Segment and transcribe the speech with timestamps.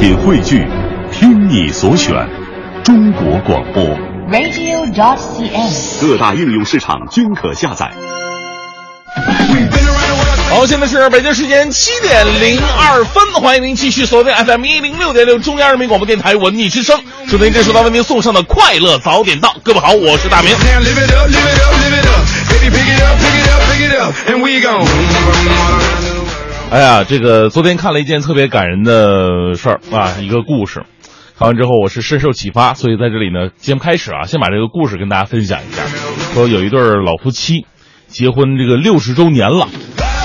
[0.00, 0.66] 品汇聚，
[1.12, 2.14] 听你所选，
[2.82, 3.84] 中国广播。
[4.32, 6.00] radio.cn。
[6.00, 7.90] 各大应用市场均可下载。
[10.48, 16.98] 好，现在是北京时间七点零二分，欢迎您继续锁定 FM 一零六点六中央人民广播电台文艺之声，
[17.28, 19.54] 收听这首到为您送上的快乐早点到。
[19.62, 20.56] 各位好，我是大明。
[26.72, 30.84] 哎呀，这个昨天看了一件特别感人的事儿啊，一个故事。
[31.36, 35.82] 看完之后，我是深受启发，所以在这里呢，节目开始啊，先把这个故事跟大家分享一下。
[36.32, 37.66] 说有一对老夫妻
[38.06, 39.64] 结婚这个六十周年了，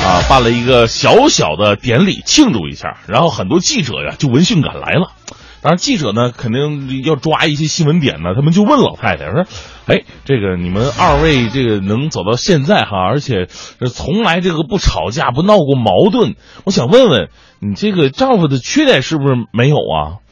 [0.06, 5.14] 啊，办了一个小小的典礼庆祝一下，然后很多记者呀就闻讯赶来了。
[5.62, 9.46] 当然，记者呢肯定要抓一些新闻点呢，他们就问老太太说
[9.88, 13.48] ：“哎，这个你们二位这个能走到现在哈，而且
[13.80, 20.26] 这从来这个不吵架不闹过矛盾，我想问问你这个丈夫的缺点是不是没有啊？”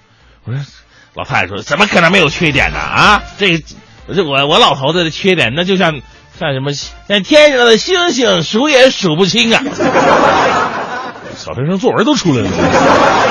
[0.46, 0.60] 我说
[1.16, 2.80] ：“老太太说，怎么可能没有缺点呢？
[2.80, 3.64] 啊，这个
[4.14, 6.02] 这我我老头子的缺点，那就像
[6.40, 9.64] 像什么像天上的星星数也数不清啊。”
[11.36, 12.50] 小学生作文都出来了，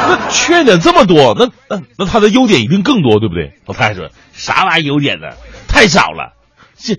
[0.08, 3.54] 那缺点这么多，那那那他的优点一定更多，对不对？
[3.64, 5.28] 老太太说啥玩意儿优点呢？
[5.72, 6.34] 太少了，
[6.76, 6.98] 这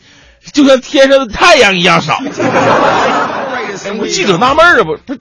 [0.51, 2.19] 就像天上的太阳一样少。
[4.09, 5.19] 记者纳闷儿啊，不不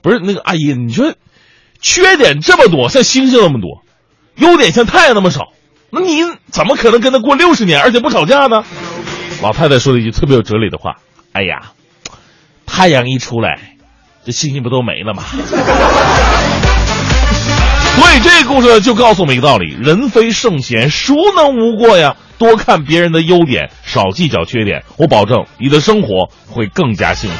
[0.00, 1.14] 不是那个阿姨，你说
[1.80, 3.82] 缺点这么多，像星星那么多，
[4.36, 5.48] 优点像太阳那么少，
[5.90, 8.64] 那你怎么可能跟他过六十年，而且不吵架呢？
[9.42, 10.98] 老太太说了一句特别有哲理的话
[11.34, 11.72] ：“哎呀，
[12.64, 13.76] 太阳一出来。”
[14.24, 15.24] 这星星不都没了吗？
[17.96, 22.16] 所以这个故事就告诉我们一个道理：人非圣贤，孰能无过呀？
[22.38, 27.36] 多看别人的优点，少计较缺点，我保证你的生活会更加幸福。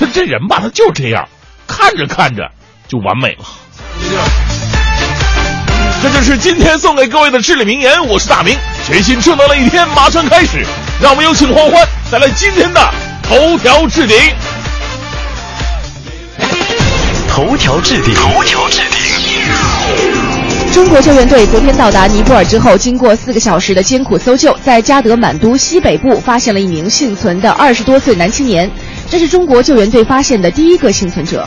[0.00, 1.28] 他这人吧，他就这样，
[1.66, 2.50] 看着看着
[2.86, 3.44] 就完美了。
[6.00, 8.06] 这就是今天送给各位的至理名言。
[8.06, 10.64] 我是大明，全新正能量一天马上开始，
[11.02, 12.80] 让我们有请欢欢带来今天的
[13.22, 14.16] 头条置顶。
[17.28, 20.17] 头条置顶，头条置顶。
[20.78, 28.70] 中国救援队昨天到达尼泊尔之后，经过四个小时的艰苦搜救，在加德满都西北部发现了一名幸存的二十多岁男青年，
[29.10, 31.44] 这是中国救援队发现的第一个幸存者。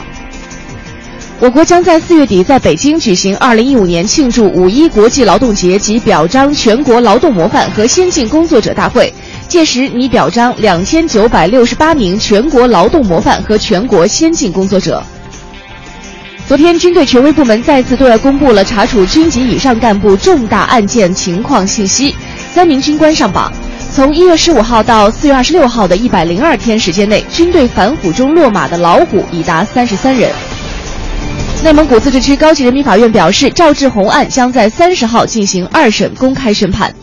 [1.40, 9.10] 我国将在四月底在北京举行二零一五年庆祝五一国际劳动节及表彰全国劳动模范和先进工作者大会，
[9.48, 15.02] 届时拟表彰两千九百六十八名全国劳动模范和全国先进工作者。
[16.52, 22.14] 昨天，军队权威部门再次对外公布了查处军级以上干部重大案件情况信息，
[22.52, 23.50] 三名军官上榜。
[23.90, 30.30] 从一月十五号到四月二十六号的一百零二天时间内，军队反腐中落马的老虎已达三十三人。
[31.64, 36.94] 内蒙古自治区高级人民法院表示，赵志红案将在三十号进行二审公开审判。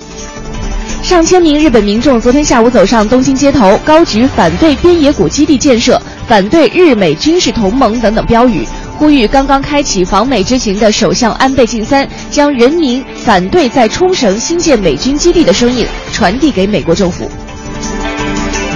[1.01, 8.63] 上千名日本民众昨天下午走上东京街头，高举反对边野古基地建设、反对日美军事同盟等等标语，
[8.99, 17.31] 呼吁刚刚开启访美之行的首相安倍晋三将人民反对在冲绳新建美军基地的声音传递给美国政府。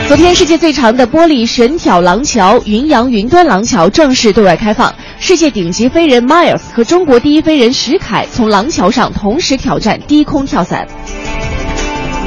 [0.08, 4.96] 昨天，世界最长的玻璃悬挑廊桥——云阳云端廊桥正式对外开放。
[5.20, 10.88] 世界顶级飞人 Miles 和中国第一飞人石凯从廊桥上同时挑战低空跳伞。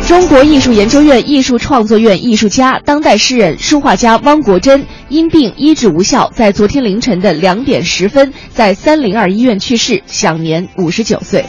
[0.06, 11.45] 中国艺术研究院艺术创作院艺术家、当代诗人、书画家汪国真因病医治无效，在昨天凌晨的两点十分，在三零二医院去世，享年五十九岁。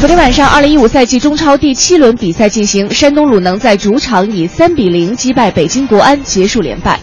[0.00, 6.98] 昨天晚上，二零一五赛季中超第七轮比赛进行，山东鲁能在主场以三比零击败北京国安，结束连败。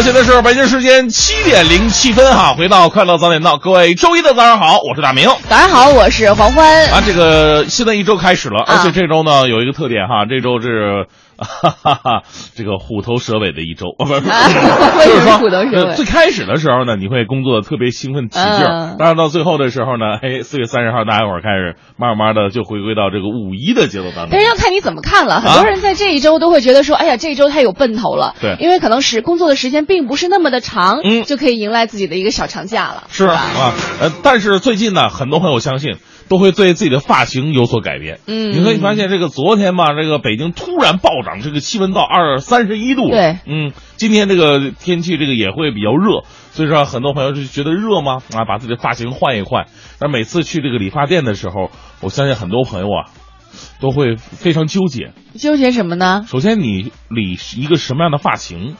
[0.00, 5.28] 好，现在是北京时间七点零七分哈，回到快乐早点到，各位周一的早上好，我是大明。
[5.46, 6.86] 早上好，我是黄欢。
[6.86, 11.06] 啊，这个新的一周开始了，啊而且这周呢有一个特点哈，这周是。
[11.44, 12.22] 哈哈哈，
[12.54, 24.40] 这个虎头蛇尾的一周，不是， 就是说，虎头蛇尾呃最开始的时候呢，你会工作的特别兴奋起劲儿，嗯当然到最后的时候呢，哎，四月三十号大家伙儿开始慢慢的就回归到这个五一的节奏当中但。
[24.40, 28.34] 是要看你怎么看了，很多人在这一周都会觉得说，哎呀，这一周太有奔头了。
[28.40, 33.04] 对因为可能是工作的时间并不是那么的长，嗯就可以迎来自己的一个小长假了。
[33.10, 35.96] 是吧啊，呃，但是最近呢，很多朋友相信
[36.30, 38.20] 都会对自己的发型有所改变。
[38.28, 43.10] 嗯你会发现这个昨天吧，这个北京突然暴涨，这个气温到二三十一度了。
[43.10, 46.22] 对嗯，今天这个天气这个也会比较热，
[46.52, 48.18] 所以说很多朋友就觉得热吗？
[48.32, 49.66] 啊，把自己的发型换一换。
[49.98, 53.10] 但每次去这个理发店的时候，我相信很多朋友啊，
[53.80, 55.12] 都会非常纠结。
[55.34, 56.24] 纠结什么呢？
[56.28, 58.76] 首先，你理一个什么样的发型；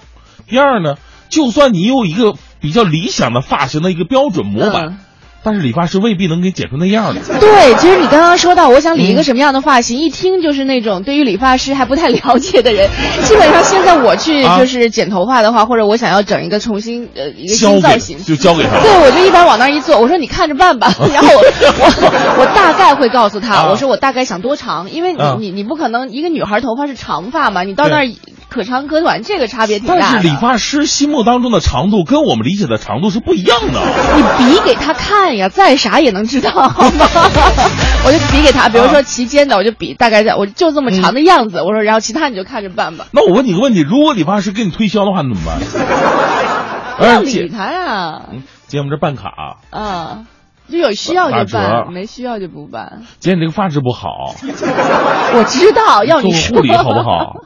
[0.47, 0.95] 第二呢，
[1.29, 4.87] 就算你有一个比较理想的发型的一个标准模板。
[4.87, 4.99] 嗯
[5.43, 7.21] 但是理发师未必能给剪出那样的。
[7.41, 12.89] 对，其实你刚刚说到，我想理一个什么样的发型，一听就是那种对于理发师还不太了解的人。
[13.25, 18.81] 基本上现在我去啊就是剪头发的话，或者我想要整一个重新呃一个新造型，就交给他。
[18.81, 20.93] 对，我就一般往那儿一坐，我说你看着办吧。
[21.13, 28.07] 然后我我我大概会告诉他，啊我说我大概想多长，因为你啊你你不可能一个女孩头发是长发嘛，你到那儿
[28.51, 30.01] 可长可短，这个差别挺大的。
[30.01, 33.81] 但是理发师心目当中的长度跟我们理解的长度是不一样的。
[34.17, 37.07] 你比给他看呀，再傻也能知道，好吗？
[38.05, 41.63] 我就比给他，比如说齐肩的，我就比大概在，我就这么长的样子。
[41.63, 43.07] 我说，然后其他你就看着办吧。
[43.13, 45.61] 那我问你个问题：如果理发师给你推销的话，你怎么办？
[46.99, 48.23] 不要理他呀，
[48.67, 49.31] 姐，我们这办卡，
[49.71, 50.27] 啊，
[50.71, 53.03] 就有需要就办，没需要就不办。
[53.21, 57.01] 姐，你这个发质不好， 我知道，要你说护理好不？
[57.03, 57.37] 好？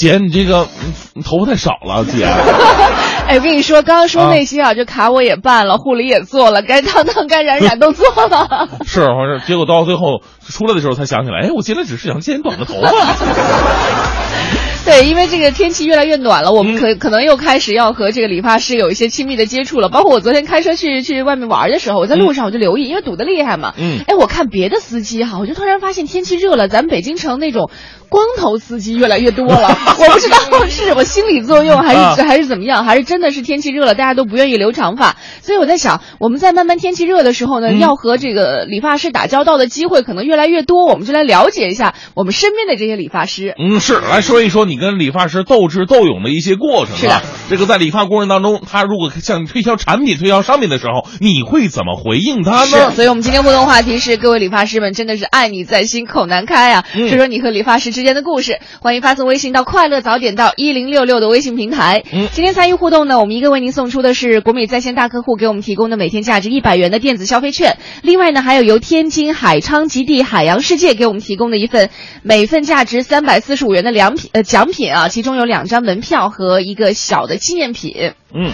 [0.00, 0.66] 姐，你这个
[1.14, 2.24] 嗯头发太少了，姐。
[3.28, 8.70] 哎，我跟你说，刚刚说啊那些啊，这卡我也办了，护理也做了，该烫烫、该染染都做了。
[8.86, 12.88] 是，好像结果到最后出来的时候才想起来，哎，我进来只是想剪短个头发。
[14.84, 19.88] 对，因为这个天气越来越暖了，我们嗯可、可能又开始要和这个理发师有一些亲密的接触了。
[19.88, 23.74] 包括我昨天开车去去外面玩的时候，我在路上我就留意，因为堵得厉害嘛。
[23.78, 27.70] 嗯哎，我看别的司机哈，我就突然发现天气热了，咱们北京城那种
[28.08, 29.68] 光头司机越来越多了。
[29.98, 30.38] 我不知道
[30.68, 35.16] 是我心理作用还是、啊还是怎么样，还是真的是天气热了，大家都不愿意留长发。
[35.42, 43.54] 所以我在想，我们在慢慢天气热的时候呢，嗯要和这个理发师打交道的机会可能越来越多，我们就来了解一下我们身边的这些理发师。
[43.58, 47.22] 嗯，是，来说一说你跟理发师斗智斗勇的一些过程啊是的。
[47.50, 52.92] 这个在理发过程当中，他如果向你推销产品、推销商品的时候，你会怎么回应他是，呢？
[52.92, 56.84] 所以我们今天互动话题是：各位理发师们真的是爱你在心口难开啊！
[56.94, 62.04] 嗯说说你和理发师之间的故事，欢迎发送微信到“快乐早点到一零六六”的微信平台。
[62.12, 71.90] 嗯今天参与互动呢，我们一个为您送出的是国美在线大客户给我们提供的每天价值一百元的电子消费券，另外呢，还有由天津海昌极地海洋世界给我们提供的一份
[72.22, 78.12] 每份价值三百四十五元的良品呃奖奖品啊其中有两张门票和一个小的纪念品。
[78.34, 78.52] 嗯。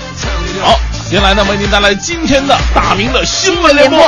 [0.62, 0.78] 好
[1.10, 3.98] 接下来呢为您带来今天的大明的新闻联播。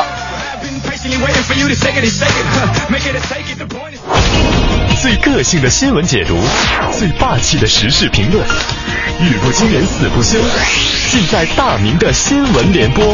[5.03, 6.39] 最个性的新闻解读
[6.93, 8.47] 最霸气的时事评论
[9.21, 10.39] 语不惊人死不休
[11.11, 13.13] 尽在大明的新闻联播。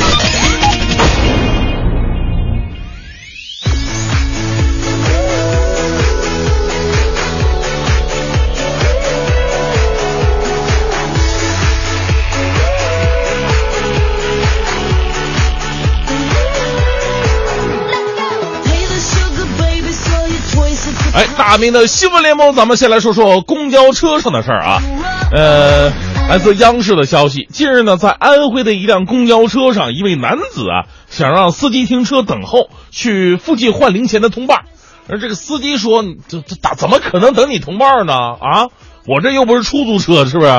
[21.54, 24.82] 大明的新闻联盟，咱们先来说说公交车上的事儿啊。
[25.30, 25.92] 呃，
[26.28, 34.62] 来自央视的消息，近日呢，在安徽的一辆公交车上，一位男子啊，想让司机停车等候，去附近换零钱的同伴。
[35.08, 38.14] 而这个司机说：“这这咋怎么可能等你同伴呢？
[38.14, 38.66] 啊，
[39.06, 40.50] 我这又不是出租车，是不是？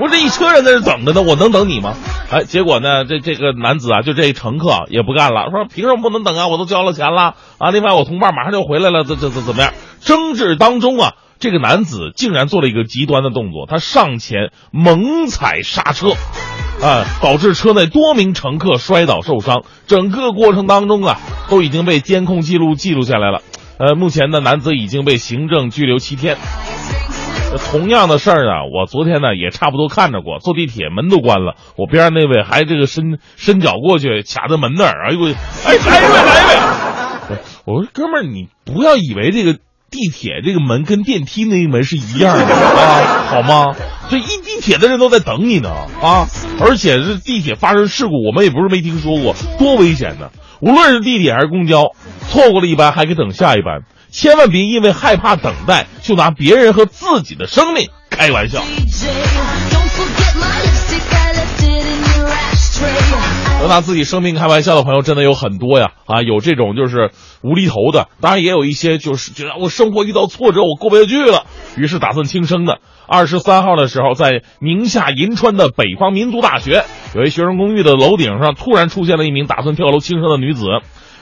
[0.00, 1.94] 我这一车人在这等着呢，我能等你吗？”
[2.30, 6.46] 哎，结果呢，这这个男子啊，就这一乘客也不干了，说凭什么不能等啊？
[6.48, 7.70] 我都交了钱了啊！
[7.72, 9.72] 另外，我同伴马上就回来了，这这这怎么样？
[10.00, 16.12] 争执当中啊，这个男子竟然做了一个极端的动作，他上前猛踩刹车，
[16.80, 19.64] 啊，导致车内多名乘客摔倒受伤。
[19.88, 21.18] 整个过程当中啊，
[21.50, 23.42] 都已经被监控记录记录下来了。
[23.78, 26.36] 呃，目前呢，男子已经被行政拘留七天。
[27.58, 36.46] 同样的事儿呢，我昨天呢也差不多看着过，坐地铁门都关了，我边上那位还这个伸伸脚过去卡在门那儿，哎呦，哎来一位来一
[37.34, 39.58] 位，我说哥们儿，你不要以为这个
[39.90, 43.74] 地铁这个门跟电梯那个门是一样的啊，好吗？
[44.08, 45.70] 这一地铁的人都在等你呢
[46.02, 46.26] 啊！
[46.60, 50.30] 而且这地铁发生事故，我们也不是没听说过，多危险呢！
[50.60, 51.92] 无论是地铁还是公交，
[52.28, 58.62] 错过了一班还可以等下一班，千万别因为害怕等待就拿别人和自己的生命开玩笑。
[63.60, 65.92] 能拿自己生命开玩笑的朋友真的有很多呀！
[66.06, 67.10] 啊，有这种就是
[67.42, 71.44] 无厘头的，当然也有一些就是觉得我生活遇到挫折我过不下去了，
[71.76, 72.78] 于是打算轻生的。
[73.06, 80.64] 二十三号的时候，在宁夏银川的北方民族大学，有一学生公寓的楼顶上突然出现了一名打算跳楼轻生的女子。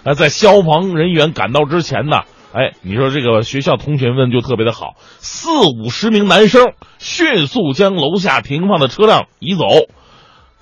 [0.04, 2.21] 呃，在消防人员赶到之前呢，
[2.52, 9.64] 哎，你说这个学校同学们就特别的好，四五十名男生迅速将楼下停放的车辆移走。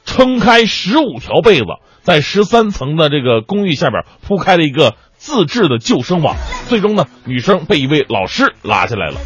[0.04, 1.66] 撑开十五条被子，
[2.00, 6.36] 在十三层的这个公寓下边铺开了一个自制的救生网。
[6.68, 9.18] 最终呢，女生被一位老师拉下来了。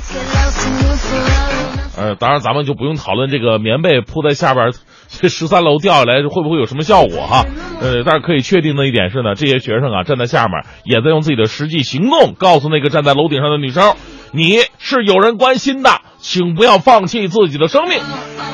[1.99, 4.73] 呃，当然咱们就不用讨论这个棉被铺在下边，
[5.19, 7.45] 这十三楼掉下来会不会有什么效果哈？
[7.81, 13.95] 呃，但是可以确定的一点是呢，这些学生啊站在下面，也在用自己的实际行动告诉那个站在楼顶上的女生，
[14.33, 17.99] 你是有人关心的，请不要放弃自己的生命。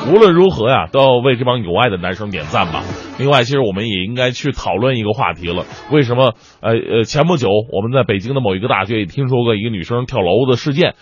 [0.09, 2.83] 无论如何呀，都要为这帮有爱的男生点赞吧。
[3.19, 6.33] 另外，其实我们也应该去讨论一个话题了：为什么？
[6.61, 10.95] 呃呃，前不久我们在北京的某一个大学也听说过一个女生跳楼的事件。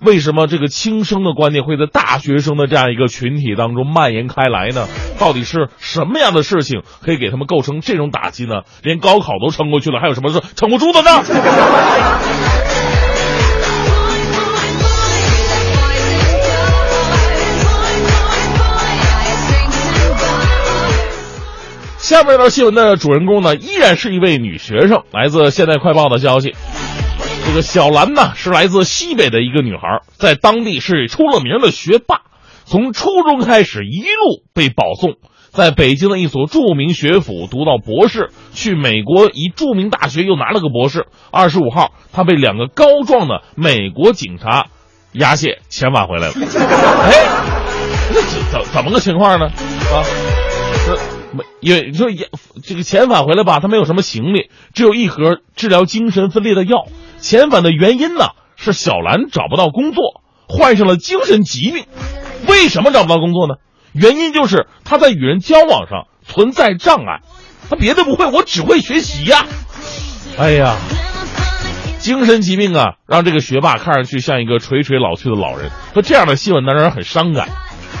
[0.00, 4.86] 为什么这个轻生的观念会在大学生的这样一个群体当中蔓延开来呢？
[5.18, 8.62] 到底是什么样的事情可以给他们构成这种打击呢？
[8.82, 11.24] 连高考都撑过去了，还有什么是撑不住的呢？
[21.96, 26.54] 下面这条新闻的主人公呢，依然是一位女学生，来自《现代快报》的消息。
[27.46, 32.22] 这个小兰呢，是来自西北的一个女孩，在当地是出了名的学霸，
[32.64, 35.14] 从初中开始一路被保送，
[35.50, 41.06] 在北京的一所著名学府读到博士，去美国一著名大学又拿了个博士。
[41.30, 44.66] 二十五号，她被两个高壮的美国警察
[45.12, 46.34] 押解遣返回来了。
[46.34, 47.12] 哎，
[48.12, 48.20] 那
[48.50, 49.46] 怎怎么个情况呢？
[49.46, 50.02] 啊，
[50.86, 50.98] 这。
[51.34, 52.28] 没，因为说也
[52.62, 56.86] 这个遣返回来吧，他没有什么行李，只有一盒治疗精神分裂的药。
[57.24, 61.86] 遣返的原因呢是小兰找不到工作，患上了精神疾病。
[62.46, 63.54] 为什么找不到工作呢？
[63.94, 67.22] 原因就是他在与人交往上存在障碍。
[67.70, 69.46] 他别的不会，我只会学习呀。
[70.36, 70.76] 哎呀，
[71.98, 75.70] 精神疾病啊，让这个学霸看上去像一个垂垂老去的老人。
[75.94, 77.48] 说这样的新闻能让人很伤感。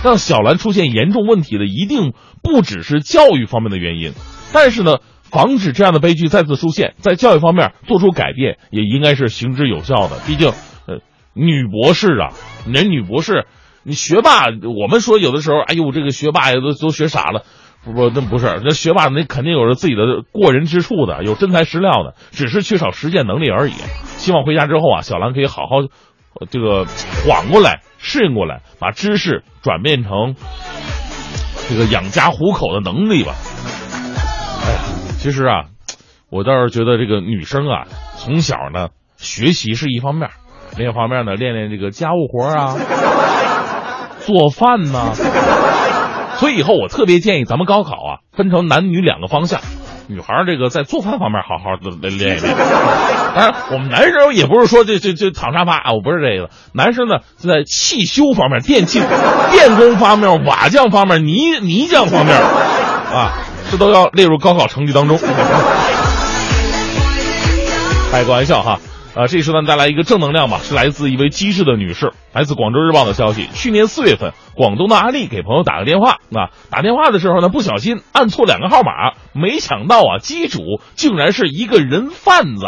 [0.02, 2.12] 让小兰出现严重问题的一定
[2.42, 4.12] 不只是教育方面的原因，
[4.52, 4.98] 但是呢，
[5.34, 10.20] 防止这样的悲剧再次出现，在教育方面做出改变也应该是行之有效的。
[10.28, 10.50] 毕竟，
[10.86, 11.00] 呃，
[11.32, 12.28] 女博士啊，
[12.72, 13.44] 人女博士，
[13.82, 14.44] 你学霸，
[14.80, 17.42] 我们说有的时候，哎呦，这个学霸呀都都学傻了，
[17.84, 23.72] 不，那不是，那学霸那肯定有着自己的过人之处的，有真材实料的，只是缺少实践能力而已。
[24.16, 25.82] 希望回家之后啊，小兰可以好好。
[26.50, 26.84] 这个
[27.26, 30.34] 缓过来，适应过来，把知识转变成
[31.68, 33.34] 这个养家糊口的能力吧。
[34.64, 34.78] 哎呀，
[35.18, 35.64] 其实啊，
[36.30, 37.84] 我倒是觉得这个女生啊，
[38.16, 40.30] 从小呢学习是一方面，
[40.76, 42.76] 另一方面呢练练这个家务活啊，
[44.20, 45.12] 做饭呐。
[46.36, 49.60] 所以以后我特别建议咱们高考啊，分成男女两个方向。
[50.06, 52.56] 女孩这个在做饭方面好好的练一练，
[53.34, 56.50] 当然我们男生也不是说这这这躺沙发啊，我不是这个。
[56.74, 59.00] 男生呢在汽修方面、电器、
[59.50, 63.32] 电工方面、瓦匠方面、泥泥匠方面，啊，
[63.70, 65.18] 这都要列入高考成绩当中。
[68.10, 68.78] 开个玩笑哈。
[69.14, 72.12] 啊，这一时段带来一个正能量吧，是来自一位机智的女士。
[72.32, 82.66] 来自广州日报的消息，去年四月份，广东的阿丽给朋友打个电话，啊，打电话的时候呢，不小心按错两个号码，没想到啊，机主竟然是一个人贩子，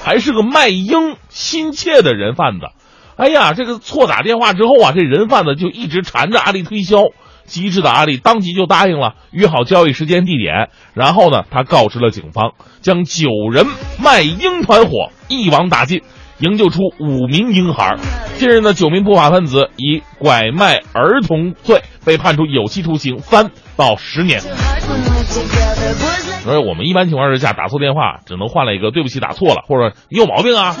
[0.00, 2.68] 还是个卖淫心切的人贩子。
[3.16, 6.98] 哎呀，这个错打电话之后啊，这人贩子就一直缠着阿丽推销。
[7.48, 13.66] 机智的阿丽当即就答应了，约好交易时间地点，然后呢，他告知了警方，将九人
[14.00, 16.02] 卖婴团伙一网打尽，
[16.38, 17.96] 营救出五名婴孩。
[18.36, 24.40] 近日呢，九名不法分子以拐卖儿童罪被判处有期徒刑三到十年。
[26.44, 30.74] 所以我们一般情况之下打错电话，只能换了一个对不起打错了，或者你有毛病啊，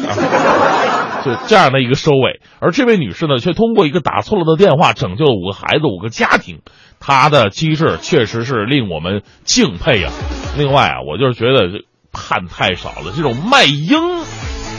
[1.24, 2.40] 就这样的一个收尾。
[2.60, 6.60] 而这位女士呢，却通过一个打错了的电话拯救了五个孩子、五个家庭，
[7.00, 10.10] 她的机智确实是令我们敬佩呀。
[10.56, 11.82] 另外啊，我就是觉得
[12.12, 13.98] 判太少了，这种卖婴、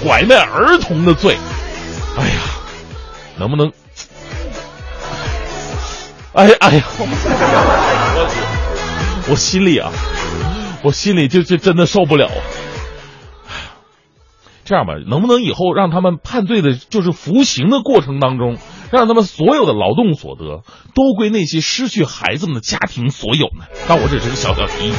[0.03, 1.37] 拐卖儿童的罪，
[2.17, 2.41] 哎呀，
[3.37, 3.71] 能不能？
[6.33, 7.07] 哎呀哎呀，我
[9.31, 9.91] 我心里啊。
[10.81, 12.29] 我心里就就真的受不了。
[14.69, 18.57] 这样吧，能不能以后让他们判罪的，就是服刑的过程当中，
[18.91, 20.61] 让他们所有的劳动所得
[20.93, 23.65] 都归那些失去孩子们的家庭所有呢？
[23.87, 24.93] 但我只是个小小提议。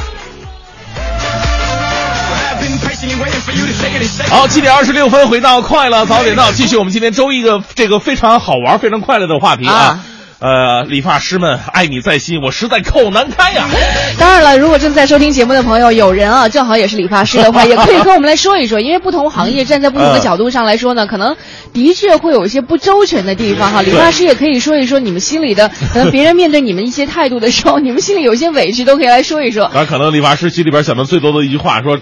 [4.27, 10.03] 好，七点二十六分，回到快乐早点到，继续我们今天周一的这个非常好玩、非常快乐的话题啊。
[10.41, 13.67] 呃，理发师们爱你在心，我实在口难开呀。
[14.17, 21.37] 当然了，如果正在收听节目的朋友有人啊，正好也是理发师的话，也可以跟我们来说一说，因为不同行业站在不同的角度上来说呢，可能
[21.73, 23.83] 的确会有一些不周全的地方哈。
[23.83, 29.69] 理发师也可以说一说你们心里的，可能别人面对你们一些态度的时候，你们心里有些委屈，都可以来说一说。
[29.75, 31.99] 那可能理发师心里边想的最多的一句话说。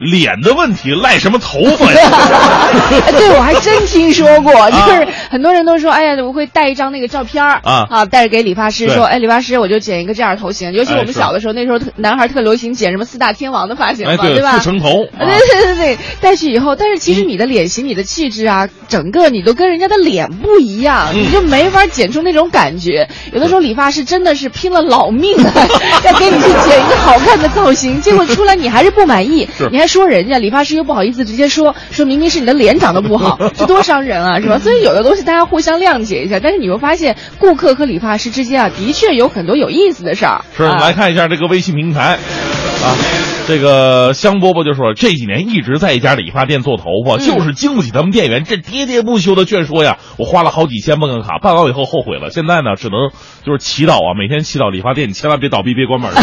[0.00, 2.08] 脸的问题赖什么头发呀？
[3.06, 10.72] 哎，对，我还真听说过，就是很多人都说，哎呀，我会带一张那个照片儿啊啊，带着给理发师说，哎，理发师，我就剪一个这样的头型。
[10.72, 14.52] 尤其我们小的时候，那时候特男孩特流行剪什么四大天王的发型哎，嘛，对吧？
[14.58, 23.06] 四成头，对对对对，带去以后，但是其实你的脸型、你的气质啊，整个你都跟人家的脸不一样，嗯你就没法剪出那种感觉。
[23.34, 25.52] 有的时候理发师真的是拼了老命啊，
[26.04, 34.58] 要给你去剪一个好看的造型，结果出来你还是不满意，你还说人家理发师又不好意思直接说，说明明是你的脸长得不好， 这多伤人啊，是吧？
[34.60, 40.44] 所以有的东西大家互相谅解一下，但是你会发现顾客和理发师之间啊，的确有很多有意思的事儿。
[40.56, 42.18] 是，啊来看一下这个微信平台，
[42.82, 42.96] 啊，
[43.46, 49.98] 这个香饽饽就说这几年一直在一家理发店做头发，嗯就是经不起他们店员这喋喋不休的劝说呀。
[50.16, 53.10] 我花了好几千办个卡，办完以后后悔了，现在呢只能
[53.44, 56.22] 就是祈祷啊，每天祈祷理发店你千万别倒闭，别关门啊，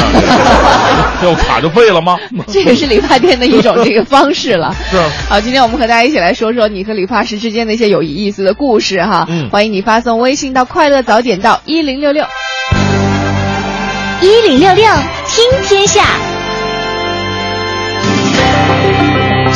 [1.22, 2.18] 这我卡就废了吗？
[2.48, 4.76] 这也是理发店的一种这个方式了。
[4.90, 4.98] 是
[5.30, 9.26] 好，今天我们和大家一起来说说你和理发师之间的一些有意思的故事哈。
[9.30, 12.26] 嗯欢迎你发送微信到“快乐早点到一零六六”。
[14.20, 14.84] 一零六六
[15.28, 16.04] 听天下，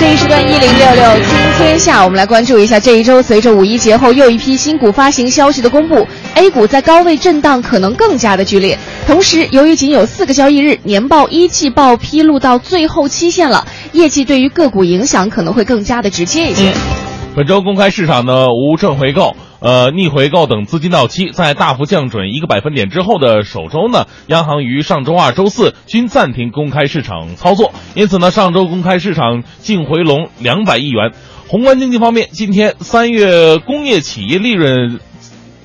[0.01, 8.79] 这一时段一零六六听天下，我们来关注一下这一周随着五一节后又一批新股发行消息的公布，A 股在高位震荡可能更加的剧烈。
[9.05, 16.73] 同时，由于仅有四个交易日，年报一季报披露到最后期限了，业绩对于个股影响可能会更加的直接一些。
[17.33, 31.13] 本周公开市场呢无正回购、呃逆回购等资金到期，在大幅降准一个百分点之后的首周呢，央行于上周二、周四均暂停公开市场操作，因此呢，上周公开市场净回笼两百亿元。
[31.47, 34.99] 宏观经济方面，今天三月工业企业利润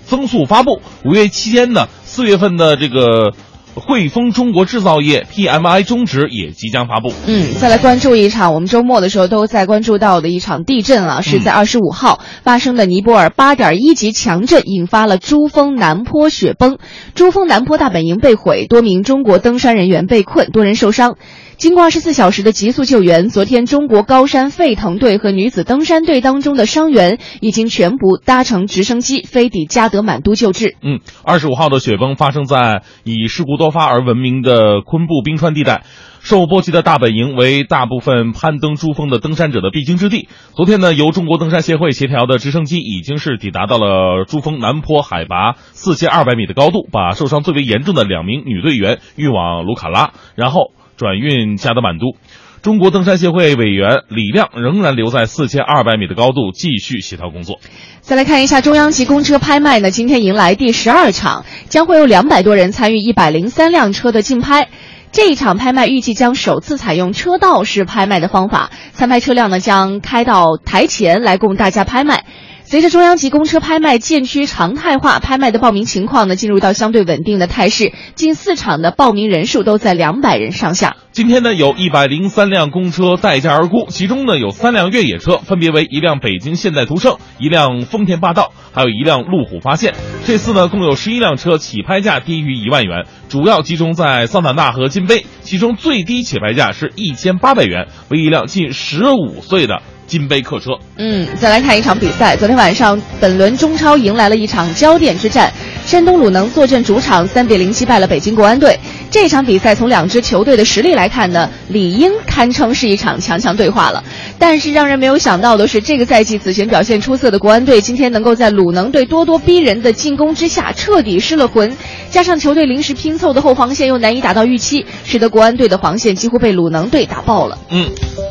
[0.05, 3.33] 增速发布，五月期间呢，四月份的这个
[3.77, 7.13] 汇丰中国制造业 PMI 终值也即将发布。
[7.27, 16.79] 嗯，再来关注一场我们周末的时候都在关注到的一场地震啊，是在二十五号发生的尼泊尔八点一级强震，引发了珠峰南坡雪崩，
[17.15, 21.17] 珠峰南坡大本营被毁，多名中国登山人员被困，多人受伤。
[21.59, 30.77] 经过二十四小时的急速救援，昨天中国高山沸腾队和女子登山队当中的伤员已经全部搭乘直升机飞抵加德满都救治。
[30.83, 35.85] 嗯，二十五号的雪崩发生在以事故多发而闻名的昆布冰川地带。
[36.21, 40.29] 受波及的大本营为大部分攀登珠峰的登山者的必经之地。
[40.57, 52.17] 昨天呢，由中国登山协会协调的直升机已经是抵达到了珠峰南坡海拔四千二百米的高度，把受伤最为严重的两名女队员运往卢卡拉，然后转运加德满都。
[52.63, 57.61] 中国登山协会委员李亮仍然留在四千二百米的高度继续协调工作。
[58.01, 64.69] 再来看一下中央级公车拍卖呢，今天迎来第十二场，将会有两百多人参与一百零三辆车的竞拍。
[65.13, 72.25] 这一场拍卖预计将首次采用车道式拍卖的方法，参拍车辆呢将开到台前来供大家拍卖。
[72.69, 80.97] 随着中央级公车拍卖渐趋常态化，拍卖的报名情况呢进入到相对稳定的态势，近四场的报名人数都在两百人上下。
[81.13, 89.95] 今天呢，有一百零三辆公车待价而沽，其中呢有三辆越野车，分别为一辆北京现代途胜、一辆丰田霸道，还有一辆路虎发现。
[90.25, 100.73] 这次呢，共有十一辆车起拍价低于一万元，主要集中在桑塔纳和金杯，其中最低起拍价是一千八百元，为一辆近十五岁的金杯客车。
[100.97, 102.37] 嗯，再来看一场比赛。
[102.37, 105.53] 昨天晚上，本轮中超迎来了一场焦点之战，
[105.85, 108.79] 山东鲁能坐镇主场，三比零击败了北京国安队。
[109.11, 114.05] 这场比赛从两支球队的实力来看呢，理应堪称是一场强强对话了。
[114.39, 121.77] 但是让人没有想到的是，这个赛季此前表现出色的国安队，今天能够在鲁能队咄咄逼人的进攻之下彻底失了魂，
[122.11, 127.59] 加上球队临时拼凑的后防线又难以达到预期，使得国安队的防线几乎被鲁能队打爆了。
[127.71, 127.87] 嗯，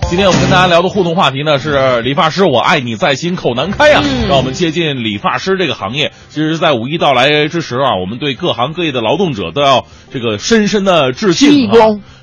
[0.10, 6.12] 今天我们跟大家聊的互动话题呢是理发师，我爱你在心口难开呀、嗯让我们接近理发师这个行业。
[6.30, 11.76] 其实，在五一到来之时啊，我们对各行各业的劳动者都要这个深深的致敬、啊。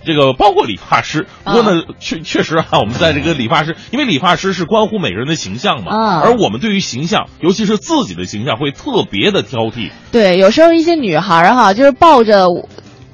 [0.04, 9.92] 这个包括理发师，不过呢啊，确确实啊，我们在这个理发师，因为理发师是关乎每个人的形象嘛，啊而我们对于形象，尤其是自己的形象，会特别的挑剔。
[10.10, 12.48] 对，有时候一些女孩儿哈，就是抱着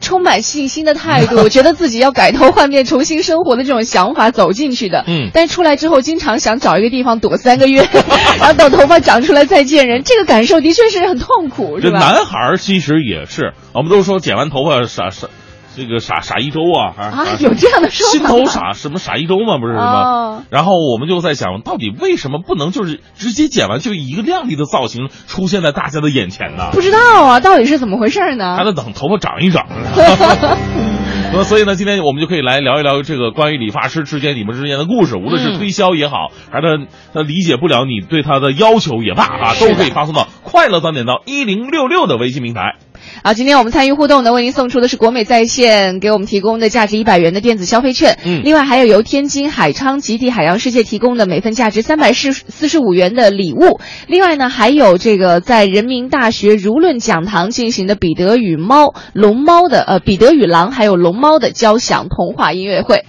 [0.08, 5.04] 充满信心的态度， 觉得自己要改头换面、重新生活的这种想法走进去的。
[5.06, 7.86] 嗯但是出来之后，经常想找一个地方躲三个月，
[8.40, 11.98] 然后等头发长出来再见人，这个感受的确是很痛苦，这是吧？
[11.98, 15.28] 男孩儿其实也是，我们都说剪完头发傻傻，
[15.78, 18.12] 这个傻傻一周啊，还啊，有这样的说法？
[18.12, 20.02] 心头傻什么傻一周嘛，不是吗？
[20.02, 26.70] 哦然后我们就在想，到底为什么不能就是直接剪完就一个靓丽的造型出现在大家的眼前呢？
[26.72, 28.56] 不知道啊，到底是怎么回事呢？
[28.56, 29.66] 还得等头发长一长。
[31.30, 42.76] 那么所以呢，今天我们就可以来聊一聊这个关于理发师之间你们之间的故事，无论是推销也好，还是他他理解不了你对他的要求也罢啊，都可以发送到快乐早点到一零六六的微信平台。
[43.24, 63.04] 好，今天我们参与互动呢，为您送出的是国美在线给我们提供的价值一百元的电子消费券，嗯另外还有由天津海昌极地海洋世界提供的每份价值三百四四十五元的礼物，另外呢还有这个在人民大学儒论讲堂进行的彼得与猫、龙猫的呃彼得与狼还有龙猫的交响童话音乐会。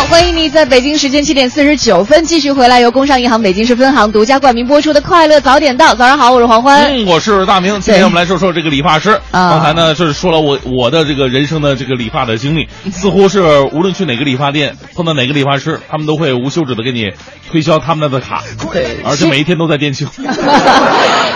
[0.00, 5.92] 好，欢迎你在北京时间七点四十九分继续回来，由工商银行北京市分行独家冠名播出的《快乐早点到》。
[5.94, 6.84] 早上好，我是黄欢。
[6.90, 7.78] 嗯，我是大明。
[7.82, 9.10] 今天我们来说说这个理发师。
[9.30, 17.10] 啊刚才呢，就是说了我我的这个人生的这个理发的经历，似乎是无论去哪个理发店，碰到哪个理发师，他们都会无休止的给你
[17.52, 20.08] 推销他们的卡，对而且每一天都在店庆。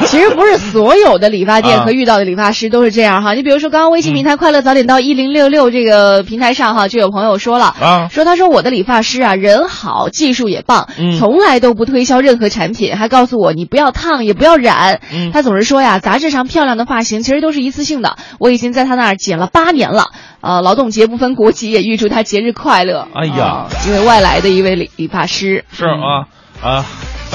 [0.07, 3.35] 其实不是所有的理发店啊和遇到的理发师都是这样哈。
[3.35, 15.01] 你比如说，刚刚微信平台“快乐早点到一零六六”这个平台上哈，就有朋友说了啊说他说我的理发师啊人好，技术也棒，嗯从来都不推销任何产品，还告诉我你不要烫也不要染。
[15.13, 18.17] 嗯他总是说呀，杂志上漂亮的发型其实都是一次性的。
[18.39, 20.07] 我已经在他那儿剪了八年了，
[20.41, 23.09] 呃，劳动节不分国籍，也预祝他节日快乐。
[23.15, 26.29] 哎呀呃因为外来的一位理理发师是啊
[26.63, 26.85] 啊，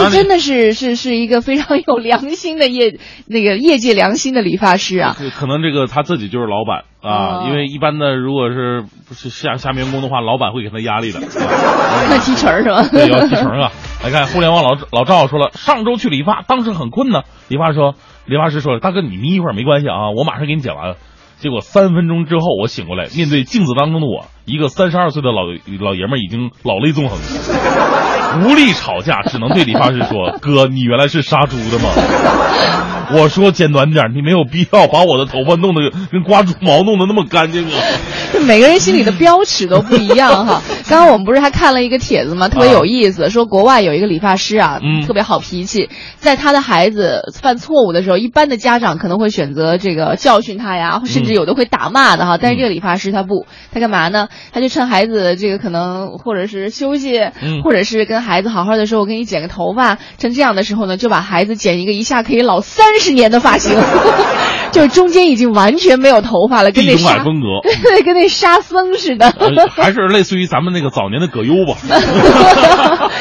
[0.05, 5.15] 这真的是是是一个非常有良心的业那个业界良心的理发师啊。
[5.17, 11.19] 可可能这个他自己就是老板啊，哦因为一般的如果是不是下下面员工的话，老板会给他压力的。
[12.09, 12.83] 那提成是吧？
[12.91, 13.71] 对，要提成啊！
[14.03, 17.21] 来看互联网老老赵说了，上周去理发，当时很困呢。
[17.49, 20.95] 理发说，理发师说了，大哥你眯一会儿没关系啊，我马上给你剪完了。
[21.39, 25.43] 结果三分钟之后，我醒过来，面对镜子当中的我，一个三十二岁的老
[25.79, 27.17] 老爷们儿已经老泪纵横，
[28.43, 31.89] 无力吵架，只能对理发师说：“哥，你原来是杀猪的吗？”
[33.11, 37.73] 我说剪短点，你没有必要把我的头发弄得跟刮猪毛弄得那么干净啊！
[38.45, 40.61] 每个人心里的标尺都不一样哈。
[40.89, 42.47] 刚刚我们不是还看了一个帖子吗？
[42.49, 52.37] 特别有意思，说国外有一个理发师啊，嗯特别好脾气，在他的孩子犯错误的时候，一般的家长可能会选择这个教训他呀，甚至有的会打骂的哈。
[52.41, 54.27] 但是这个理发师他不，他干嘛呢？
[54.51, 63.75] 他就趁孩子这个可能或者是休息，嗯或者是跟孩子好好的说，我给你剪个头发，趁这样的时候呢，就把孩子剪一个一下可以老三十年的发型，
[64.73, 67.47] 就是中间已经完全没有头发了，跟那沙中海风格。
[67.84, 69.27] 对，跟那沙僧似的。
[69.29, 71.77] 呃还是类似于咱们那个早年的葛优吧。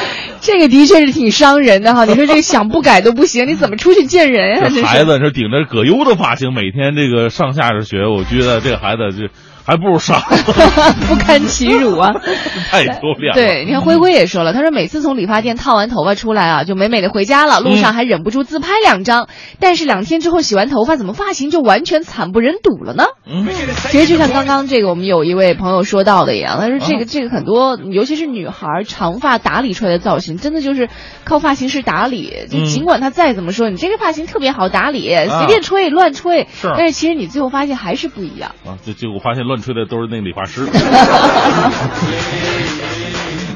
[0.41, 4.69] 这个的确是挺伤人的哈，你说这个想不改都不行，你怎么出去见人呀？
[4.69, 9.27] 这这孩子是顶着葛优的发型，每天这个上下着学，我觉得这个孩子这
[9.69, 10.19] 还不如傻，
[11.07, 12.11] 不堪其辱啊！
[12.71, 13.33] 太丢脸了。
[13.35, 19.27] 对，你看灰灰也说了，他说每次从理发店烫完头发出来啊，就美美的回家了，路上还忍不住自拍两张。
[19.59, 23.03] 但是两天之后洗完头发，怎么发型就完全惨不忍睹了呢？
[23.27, 23.47] 嗯，
[23.91, 30.89] 其实就像刚刚这个我们有一位朋友说到的一样，他说这啊个这个很多，尤其是女孩长发打理出来的造型，真的就是
[31.25, 32.33] 靠发型师打理。
[32.49, 38.55] 就嗯尽管他再怎么说，你这个发型特别好打理，随便吹乱吹，是但是其实你最后发现还是不一样。
[38.65, 40.65] 啊，这结果发现乱吹的都是那理发师。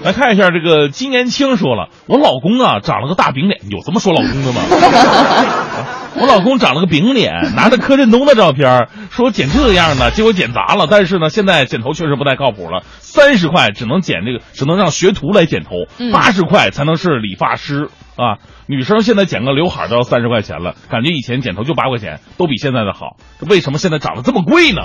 [0.04, 4.62] 来看一下这个金年青说了，我老公啊长了个大饼脸，有这么说老公的吗？
[6.20, 10.88] 我老公长了个饼脸，拿着柯震东的照片，说剪这样的，结果剪砸了。
[10.92, 18.38] 但是呢，现在剪头确实不太靠谱了，三十块只能剪这个，只能让学徒来剪头嗯，八十块才能是理发师啊。
[18.66, 23.18] 女生现在剪个刘海都要三十块钱了，感觉以前剪头就八块钱，都比现在的好。
[23.40, 24.84] 这为什么现在涨得这么贵呢？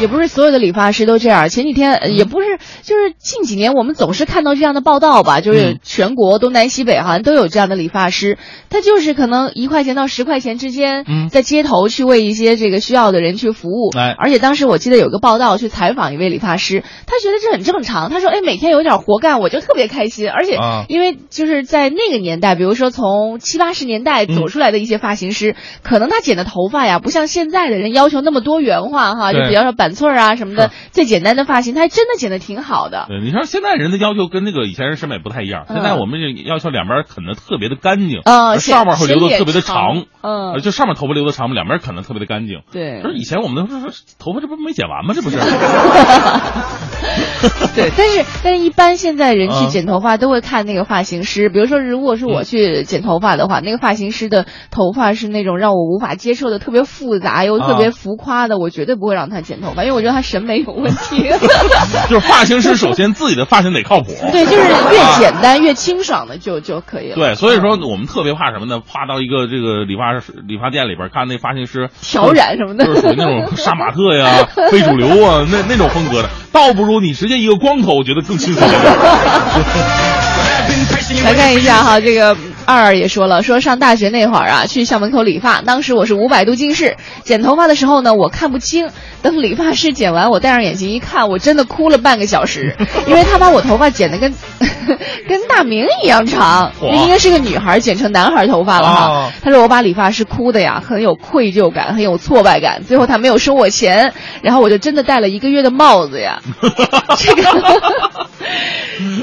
[0.00, 1.48] 也不是所有的理发师都这样。
[1.48, 8.38] 前几天呃也不是，就是近几年我们总是看到这样的报道吧，就是嗯全国东南西北好像都有这样的理发师，
[8.70, 13.90] 他就是可能一块钱到十块钱之间嗯，在街头去为一些这个需要的人去服务。
[13.96, 18.10] 哎而且当时我记得有个报道去采访一位理发师，他觉得这很正常。
[18.10, 20.28] 他说：“哎，每天有点活干，我就特别开心。
[20.28, 33.06] 而且啊因为就是在那个年代，比如说从七八十年代走出来的一些发型师，可能他剪的头发呀，不像现在的人要求那么多元化哈，就比方说板寸儿啊什么的，最简单的发型，他还真的剪的挺好的。
[33.08, 42.60] 对，你说现在人的要求跟那个以前人审美不太一样，嗯现在我们这要求两边啃的特别的干净，呃而上面会留的特别的显长，嗯呃就上面头发留的长，两边啃的特别的干净。
[42.70, 45.14] 对就是以前我们都说头发这不没剪完吗？
[45.16, 45.38] 这不是？
[47.74, 52.51] 对，但是但是一般现在人去啊剪头发都会看那个发型师，比如说如果是我去
[52.84, 61.28] 剪头发的话，那个发型师的头发是那种让我无法接受的特别复杂又特别啊浮夸的，我绝对不会让他剪头发， 因为我觉得他审美有问题。
[62.08, 64.12] 就是发型师首先自己的发型得靠谱。
[64.30, 64.62] 对，就是
[64.92, 67.14] 越简单越清爽的就就可以了。
[67.16, 68.80] 对，所以说我们特别怕什么呢？
[68.80, 80.21] 怕到一个这个理发师理发店里边看那发型师挑染什么的就是属于那种杀马特呀、 非主流啊那那种风格的，倒不如你直接一个光头，我觉得更轻松一点。
[81.24, 88.88] 来看一下哈，这个二二也说了，说上大学那会儿啊，去校门口理发，当时我是五百度近视，剪头发的时候呢，我看不清。
[89.22, 92.74] 等理发师剪完，我戴上眼镜一看，我真的哭了半个小时，
[93.06, 94.34] 因为他把我头发剪得跟
[95.28, 99.06] 跟大明一样长，哇那应该是个女孩剪成男孩头发了哈。
[99.06, 106.40] 哦他说我把理发师哭的呀，很有愧疚感，很有挫败感，最后他没有收我钱，然后我就真的戴了一个月的帽子呀。
[107.18, 107.42] 这个，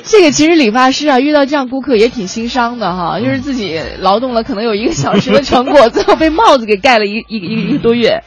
[0.04, 8.24] 这个其实理发师啊，遇到这样顾客也挺心伤的哈，就是自己劳动了可能有一个小时的成果，最后被帽子给盖了一一个一个一个多月。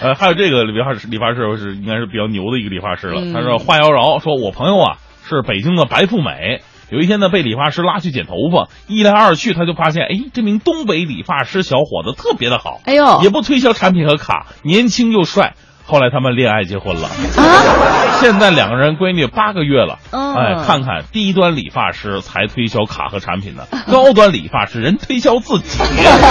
[0.00, 3.20] 呃，还有这个理发师，理发师是应该是比较牛的一个理发师了。
[3.20, 15.54] 嗯他说话妖娆，说我朋友啊是北京的白富美，有一天呢被理发师拉去剪头发，一来二去他就发现，哎，这名东北理发师小伙子特别的好，哎呦也不推销产品和卡，年轻又帅。
[15.88, 19.98] 后来他们恋爱结婚了，啊，现在两个人闺女八个月了。
[20.10, 25.78] 嗯哎，看看低端理发师才推销卡和产品呢，高端理发师人推销自己。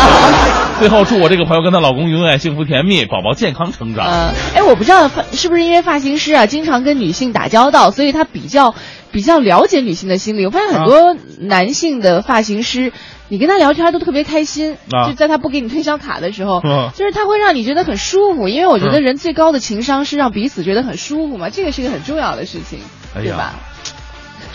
[0.79, 4.05] 最后祝我这个朋友跟她老公永远幸福甜蜜，宝宝健康成长。
[4.05, 8.75] 呃，哎，我不知道发是不是因为发型师啊经常跟女性打交道，所以他比较
[9.11, 10.45] 比较了解女性的心理。
[10.45, 12.91] 我发现很多男性的发型师，
[13.29, 18.47] 你跟他聊天都特别开心，啊就在他不给你推销卡的时候，嗯就是他会让你觉得很舒服。
[18.47, 22.79] 因为我觉得嗯人最高的情商是让彼此觉得很舒服嘛，这个是一个很重要的事情，
[23.13, 23.55] 对吧？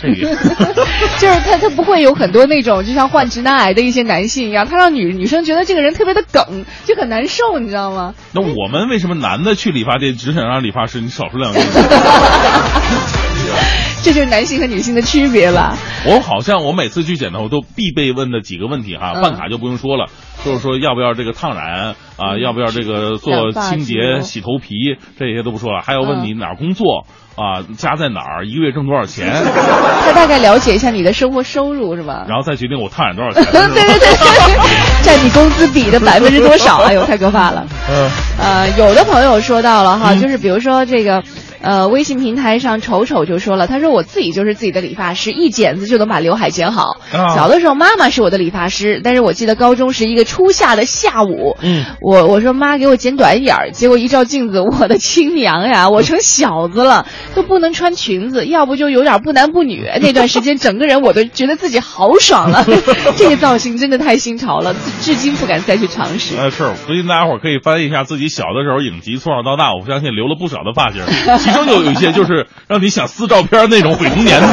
[0.01, 0.35] 这个
[1.17, 8.13] 就是他，他不会有很多那种就像患直男癌的一些男性一样，他让女女生觉得这个人特别的梗，就很难受，你知道吗？
[8.33, 11.59] 那我们为什么男的去理发店只想让理发师你少说两句？
[14.03, 15.77] 这就是男性和女性的区别吧。
[16.05, 20.07] 我好像我每次去剪头都必备问的几个问题哈，嗯办卡就不用说了，
[20.43, 29.31] 就是说要不要这个烫染啊，要不要这个做清洁、洗头皮，这些都不说了，还要问你哪儿工作啊，家在哪儿，一个月挣多少钱，
[30.03, 32.25] 他大概了解一下你的生活收入是吧？
[32.27, 33.43] 然后再决定我烫染多少钱。
[33.51, 36.79] 对对对对，占你工资比的百分之多少？
[36.83, 37.65] 哎呦，太可怕了。
[37.89, 41.23] 嗯呃，有的朋友说到了哈，嗯就是比如说这个。
[41.63, 46.97] 呃，微信平台上丑丑就说了，他说我自己就是自己的理发师，一剪子就能把刘海剪好。
[47.13, 59.87] 啊小的时候妈妈是我的理发师，但是我记得高中是一个初夏的下午，嗯，我我说妈给我剪短一点儿，结果一照镜子，我的亲娘呀，我成小子了，都不能穿裙子，要不就有点不男不女。
[60.01, 62.65] 那段时间整个人我都觉得自己好爽了，
[63.15, 66.35] 这个造型真的太新潮了，至今不敢再去尝试。
[66.35, 71.01] 呃，是，推荐大家伙可以翻译一下自己小的时候影集，从小到大，我相信留了不少的发型，
[71.53, 74.47] 其中有有一些就是让你想撕照片那种毁童年的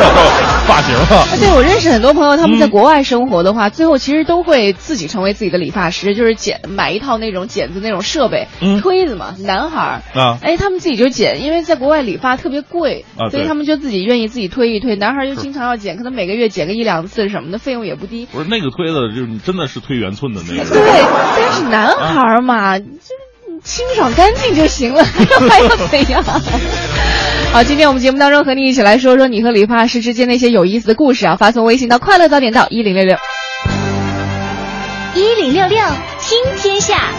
[0.66, 0.94] 发型
[1.40, 2.70] 对，我认识很多朋友，他们在嗯。
[2.70, 8.80] 国外生活的话，最后其实都会自己成为自己的理发师，就是剪买一套那种剪子那种设备，嗯。
[8.80, 10.20] 推子嘛，男孩儿。
[10.20, 10.38] 啊。
[10.42, 14.94] 哎，他们自己就剪，因为在国外理发特别贵，啊所以他们就自己愿意自己推一推。
[14.96, 18.26] 男孩儿就经常要剪，可能每个月剪个一两次什么的，费用也不低。
[18.30, 20.70] 不是那个推子，就是真的是推圆寸的那个。
[20.70, 20.80] 对，
[21.36, 22.84] 但是男孩儿嘛，就
[23.62, 25.04] 清爽干净就行了，
[25.48, 26.22] 还要怎样？
[27.52, 33.16] 好，今天我们节目当中和你一起来说说你和理发师之间那些有意思的故事啊，发送微信到快乐早点到一零六六。
[35.14, 35.78] 一零六六
[36.20, 37.10] 听天下，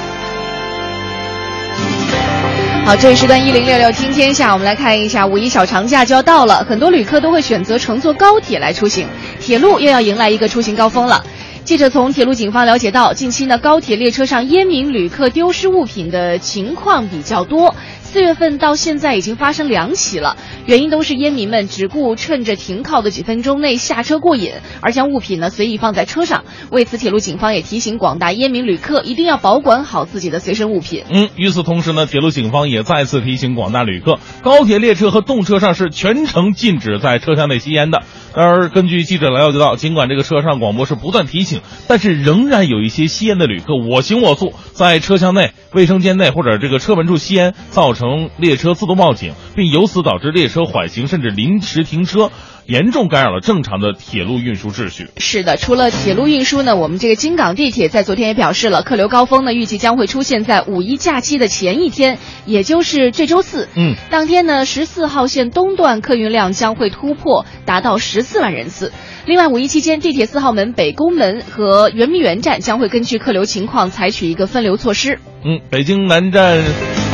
[2.85, 9.07] 好，这一时段一零六六听天下，我们来看一下五一小长假就要到了，很多旅客都会选择乘坐高铁来出行，
[9.41, 11.23] 铁路又要迎来一个出行高峰了。
[11.63, 17.75] 记者从铁路警方了解到，近期呢高铁列车上烟民旅客丢失物品的情况比较多。
[18.11, 26.43] 四月份到现在已经发生两起了，原因都是烟民们只顾趁着停靠的几分钟内下车过瘾，而将物品呢随意放在车上。
[26.71, 31.05] 为此，铁路警方也提醒广大烟民旅客一定要保管好自己的随身物品。
[31.09, 38.01] 嗯，与此同时呢，铁路警方也再次提醒广大旅客，高铁列车和动车上是全程禁止在车厢内吸烟的。
[38.35, 52.31] 然而根据记者了解到，尽管这个车上广播是不断提醒，但是仍然有一些吸烟的旅客我行我素，在车厢内、卫生间内或者这个车门处吸烟，造成列车自动报警，并由此导致列车缓行甚至临时停车。
[52.67, 55.09] 严重干扰了正常的铁路运输秩序。
[55.17, 63.67] 是的，除了铁路运输呢，我们这个京港地铁在昨天也表示了，客流高峰呢预计将会出现在五一假期的前一天，也就是这周四。
[63.75, 68.93] 嗯，当天呢，十四号线东段客运量将会突破达到十四万人次。
[69.25, 75.19] 另外，五一期间，地铁四号门、北宫门和圆明园站将会根据客流情况采取一个分流措施。
[75.43, 76.59] 嗯，北京南站，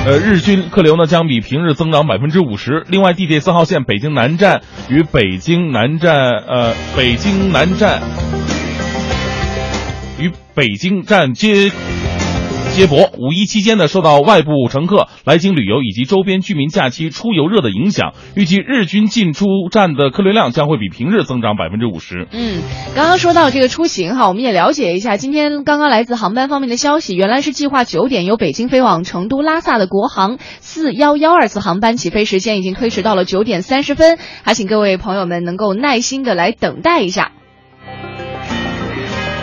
[0.06, 2.86] 呃，日均客流呢将比平日增长百分之五十。
[2.90, 6.16] 另外，地铁四号线北京南站与北京南站，
[6.48, 8.02] 呃，北京南站
[10.20, 11.72] 与北京站接。
[12.78, 22.28] 接驳五一期间呢，受到外部乘客来京旅游以及周边居民假期出游热的影响，预计日均进出站的客流量将会比平日增长百分之五十。
[22.32, 22.62] 嗯，
[22.96, 37.32] 刚刚说到这个出行哈，我们也了解一下，今天刚刚来自航班方面的消息，原来是计划九点由北京飞往成都拉萨的国航四幺幺二次航班起飞时间已经推迟到了九点三十分，还请各位朋友们能够耐心的来等待一下。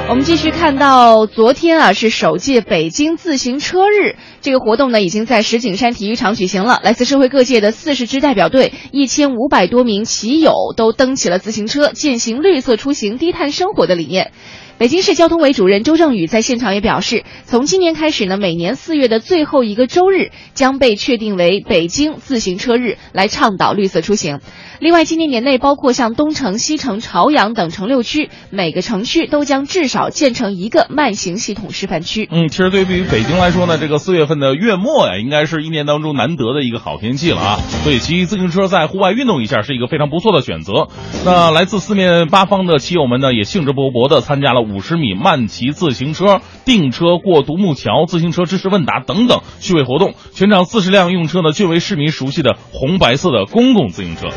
[0.07, 6.79] 我们继续看到，昨天啊是首届北京自行车日，这个活动呢已经在石景山体育场举行了。
[6.85, 14.33] 来自社会各界的四十支代表队，一千五百多名骑友都蹬起了自行车，践行绿色出行、低碳生活的理念。
[14.77, 24.41] 北京市交通委主任周正宇在现场也表示，从今年开始呢，每年四月的最后一个周日将被确定为北京自行车日，来倡导绿色出行。
[24.85, 32.29] 另外，今年年内，包括像东城、西城、朝阳等城六区，每个城区都将至少建成一个慢行系统示范区。
[32.31, 40.89] 嗯，其实对于北京来说呢，这个四月份的月末呀，应该是一年当中难得的一个好天气了啊，所以骑自行车在户外运动一下是一个非常不错的选择。
[41.25, 50.13] 那来自四面八方的骑友们呢，也兴致勃勃地参加了五十米慢骑自行车、订车过独木桥、自行车知识问答等等趣味活动。
[50.35, 54.29] 全场四十辆用车呢，均为市民熟悉的红白色的公共自行车。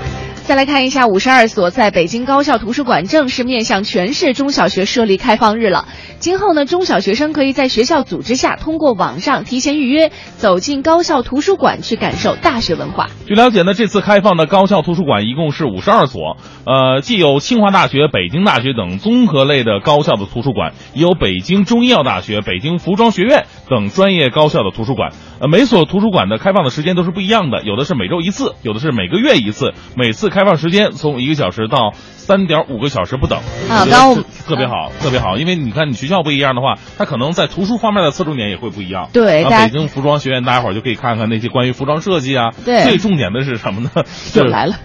[0.48, 5.90] 再来看一下五十二所在北京高校图书馆正式面向全市中小学设立开放日了。
[6.20, 13.08] 今后呢，中小学生可以在学校组织下，通过网上提前预约，走进高校图书馆去感受大学文化。
[13.28, 25.12] 据了解呢，这次开放的高校图书馆一共是五十二所，呃，既有清华大学、北京大学等综合类的高校的图书馆，也有北京中医药大学、北京服装学院等专业高校的图书馆。
[25.40, 33.39] 呃，每所图书馆的开放的时间都是不一样的，有的是每周一次，有的是每个月一次，每次开放时间从一个小时到三点五个小时不等。
[33.69, 39.06] 啊，刚特特别好，特别好，因为你看你学校不一样的话，它可能在图书方面的侧重点也会不一样。
[39.06, 42.52] 啊对北京服装学院，大家伙儿就可以看看那些关于服装设计啊。
[42.63, 43.89] 对最重点的是什么呢？
[44.32, 44.76] 就来了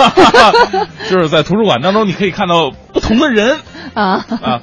[1.10, 3.58] 就是在图书馆当中，你可以看到不同的人
[3.92, 4.24] 啊！
[4.40, 4.60] 啊，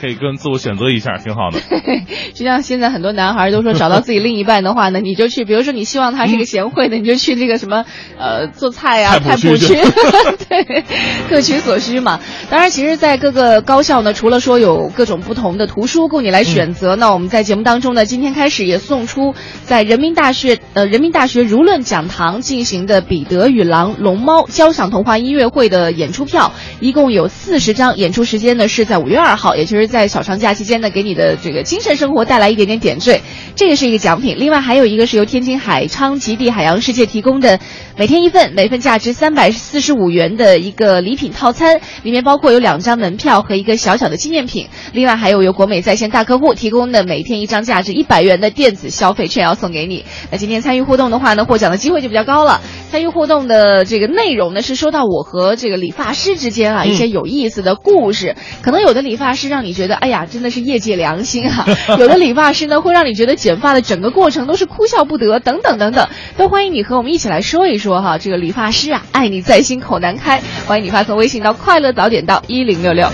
[0.00, 1.60] 可以跟自我选择一下，挺好的。
[2.34, 7.84] 就像现在很多男孩都说，找到自己另一半的话呢，你就去，比如说你希望他是个贤惠的， 你就去这个什么
[8.18, 10.84] 呃做菜呀、菜谱区菜谱区， 对，
[11.28, 12.20] 各取所需嘛。
[12.50, 19.34] 当然，其实，在各个高校呢，除了说有各种不同的图书供你来选择，那我们在节目当中呢，今天开始也送出
[19.64, 33.20] 在人民大学呃人民大学儒论讲堂进行的《彼得与狼龙猫》交响童话音乐会的演出票，一共有四十张，演出时间呢是在五月二号，也就是在小长假期间呢，给你的这个精神生活带来一点点点缀，
[33.56, 34.36] 这个是一个奖品。
[34.38, 37.58] 另外还有一个是由天津海昌极地海洋世界提供的，
[37.98, 44.68] 每天一份，每份价值三百四十五元的一个礼品套餐，里面包括有两张门票和一个小小的纪念品。
[44.92, 50.04] 另外还有由国美在线大客户提供的每天一张价值一百元的电子消费券要送给你。
[50.30, 52.60] 那今天参与互动的话呢，获奖的机会就比较高了。
[52.88, 58.36] 参与互动的这个内容呢，是说到我和这个理发师之间啊一些有意思的故事。
[58.62, 61.66] 可能有的理发师让你觉得，哎呀，真的是业界良心啊；
[61.98, 66.06] 有的理发师呢，会让你觉得剪发的整个过程都是哭笑不得，等等等等。
[66.36, 70.42] 都欢迎你和我们一起来说一说说哈，这个理发师啊，爱你在心口难开。
[70.66, 73.10] 欢迎你发送微信到快乐早点到一零六六。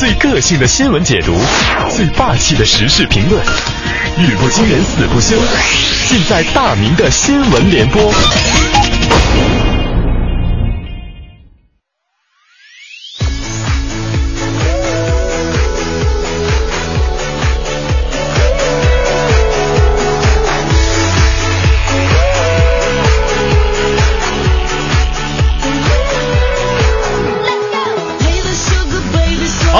[0.00, 1.38] 最个性的新闻解读，
[1.90, 3.40] 最霸气的时事评论，
[4.18, 5.36] 语不惊人死不休，
[6.08, 8.12] 尽在大明的新闻联播。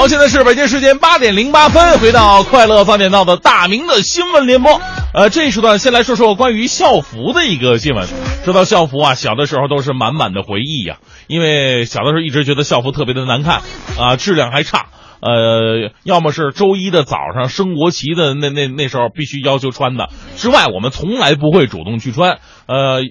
[0.07, 4.81] 现在是北京时间八点零八分，回到快乐早点到的大明的新闻联播。
[5.13, 8.05] 呃，这一时段先来说说关于校服的一个新闻。
[8.43, 13.61] 说到校服啊，小的时候都是满满的回忆呀、因为小的时候一直觉得校服特别的难看
[13.97, 14.87] 啊，质量还差。
[15.21, 22.39] 呃，要么是周一的早上升国旗的那那那时候必须要求穿的之外，我们从来不会主动去穿。
[22.67, 23.03] 呃，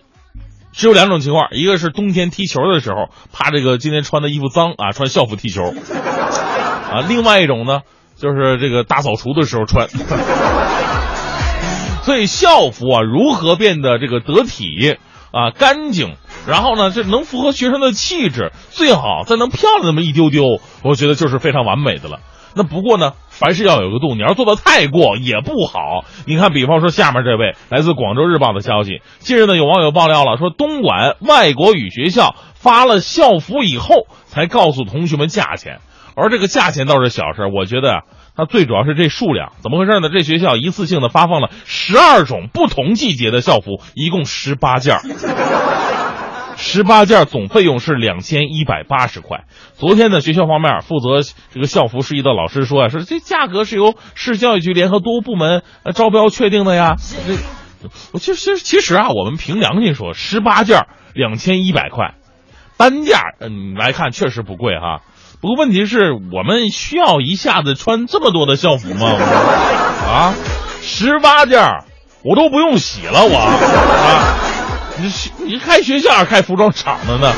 [0.72, 5.72] 只有两种情况，一个是冬天踢球的时候，怕这个今天穿的衣服脏啊，穿校服踢球
[6.92, 7.80] 啊；另外一种呢，
[8.16, 9.88] 就是这个大扫除的时候穿。
[12.02, 14.96] 所以校服啊，如何变得这个得体
[15.30, 16.16] 啊、干净，
[16.46, 22.18] 然后呢，这能符合学生的气质，最好再能漂亮那么一丢丢，我觉得就是非常完美的了。
[22.54, 26.04] 那不过呢，凡事要有个度，你要做的太过也不好。
[26.26, 35.80] 你看，比方说下面这位来自广州日报的消息，近日呢有网友爆料了，说东莞外国语学校发了校服以后，才告诉同学们价钱，
[36.14, 38.00] 而这个价钱倒是小事，我觉得啊。
[38.34, 40.08] 它最主要是这数量，怎么回事呢？
[40.08, 45.02] 这学校一次性的发放了十二种不同季节的校服，一共十八件儿
[46.56, 49.44] 十八件总费用是两千一百八十块。
[49.74, 51.20] 昨天呢，学校方面负责
[51.52, 55.62] 这个校服事宜的老师说啊，说这价格是由市教育局联合多部门
[55.94, 56.94] 招标确定的呀。
[57.26, 62.14] 这，我其实其实啊，我们凭良心说，十八件两千一百块，
[62.78, 65.02] 单价嗯来看确实不贵哈。
[65.42, 69.08] 不过问题是我们需要一下子穿这么多的校服吗？
[69.10, 70.34] 啊，
[70.80, 71.60] 十八件
[72.22, 74.38] 我都不用洗了，我啊，
[74.98, 75.10] 你
[75.44, 77.32] 你开学校还开服装厂的呢？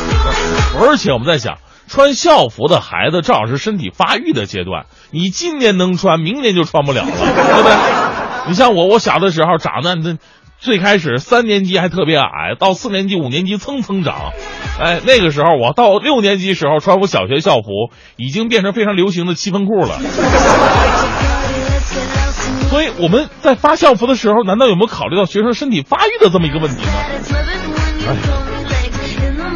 [0.78, 1.56] 而且我们在想，
[1.88, 7.74] 穿校服的孩子正好是身体发育的阶段，你今年能穿，明年就穿不了了，对不对？
[8.48, 10.18] 你像我，我小的时候长得那。
[10.64, 14.32] 最开始三年级还特别矮，到四年级、五年级蹭蹭长，
[14.80, 17.68] 哎，那个时候我到六年级时候穿我小学校服，
[18.16, 19.98] 已经变成非常流行的七分裤了。
[22.70, 26.92] 所以我们在发校服的时候，难道有没有考虑到学生身体发育的这么一个问题呢？
[28.08, 28.16] 哎，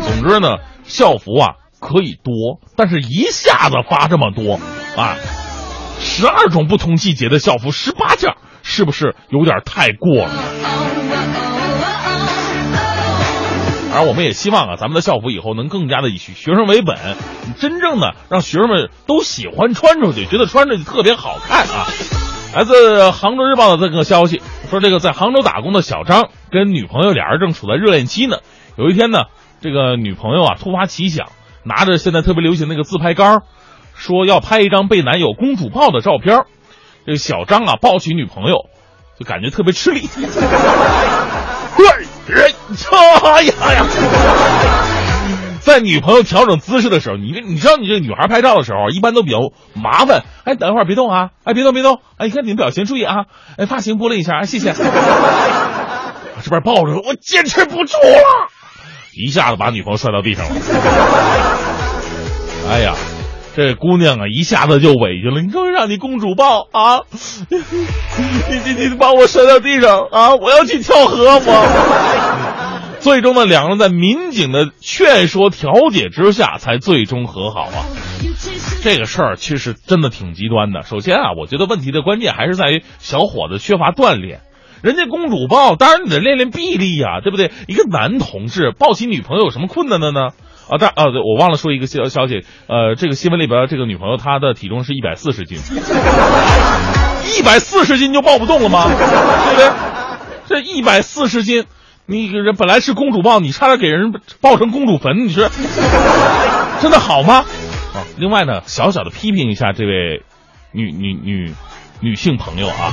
[0.02, 4.60] 总之呢，校服啊可以多，但是一下子发这么多
[4.94, 5.16] 啊，
[6.00, 8.34] 十二种不同季节的校服，十八件。
[8.68, 10.30] 是不是有点太过了？
[13.94, 16.96] 而我们也希望啊，咱们的校服以后能更加的以学生为本，
[17.58, 21.88] 真正的让学生们都喜欢穿出去，觉得穿着就特别好看啊！
[22.54, 28.36] 来自杭州日报的这个消息说，这个在杭州打工的小张跟女朋友俩人正处在热恋期呢。
[28.76, 29.24] 有一天呢，
[29.62, 31.28] 这个女朋友啊突发奇想，
[31.64, 33.40] 拿着现在特别流行那个自拍杆，
[33.94, 36.44] 说要拍一张被男友公主抱的照片。
[37.08, 38.66] 这个小张啊，抱起女朋友，
[39.18, 40.10] 就感觉特别吃力。
[42.28, 42.52] 人，
[43.24, 43.86] 哎呀呀！
[45.62, 49.38] 在女朋友调整姿势的时候，你你知道，你这女孩拍照的时候，一般都比较
[49.72, 50.24] 麻烦。
[50.44, 51.30] 哎，等一会儿别动啊！
[51.44, 52.02] 哎，别动别动！
[52.18, 53.24] 哎，你看你的表情，注意啊！
[53.56, 54.74] 哎，发型拨了一下，谢谢。
[56.44, 58.50] 这边抱着，我坚持不住了，
[59.16, 60.54] 一下子把女朋友摔到地上了。
[62.68, 62.94] 哎呀！
[63.58, 65.42] 这姑娘啊，一下子就委屈了。
[65.42, 67.00] 你说让你公主抱啊，
[67.50, 70.36] 你你你把我摔到地上啊！
[70.36, 72.98] 我要去跳河我。
[73.00, 77.82] 最终呢，两人在民警的劝说调解之下，才最终和好啊。
[78.84, 80.82] 这个事儿其实真的挺极端的。
[80.82, 84.42] 首先啊，我觉得问题的关键还是在于小伙子缺乏锻炼。
[84.82, 87.50] 人家公主抱，当然你得练练臂力呀，对不对？
[87.66, 90.28] 一个男同志抱起女朋友有什么困难的呢？
[90.68, 95.58] 啊，但啊，对我忘了说一个消消息，呃，这个新闻里边这个女朋友她的体重是一百四十斤，
[97.38, 98.84] 一百四十斤就抱不动了吗？
[98.84, 99.70] 对不对？
[100.46, 101.64] 这一百四十斤，
[102.06, 105.48] 你人本来是公主抱，你差点给人抱成公主坟，你说
[106.80, 107.44] 真的好吗？
[107.94, 110.22] 啊，另外呢，小小的批评一下这位
[110.72, 111.54] 女女女
[112.00, 112.92] 女性朋友啊，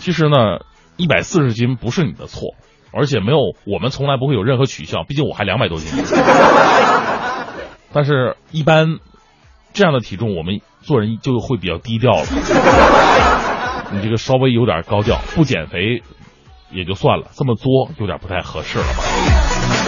[0.00, 0.60] 其实呢，
[0.96, 2.54] 一百四十斤不是你的错。
[2.96, 6.04] 而且没有，我们从来不会有任何取笑，毕竟我还两百多斤。
[7.92, 8.98] 但是，一般
[9.72, 12.26] 这样的体重，我们做人就会比较低调了。
[13.92, 16.02] 你这个稍微有点高调，不减肥
[16.70, 19.83] 也就算了，这么作有点不太合适了吧？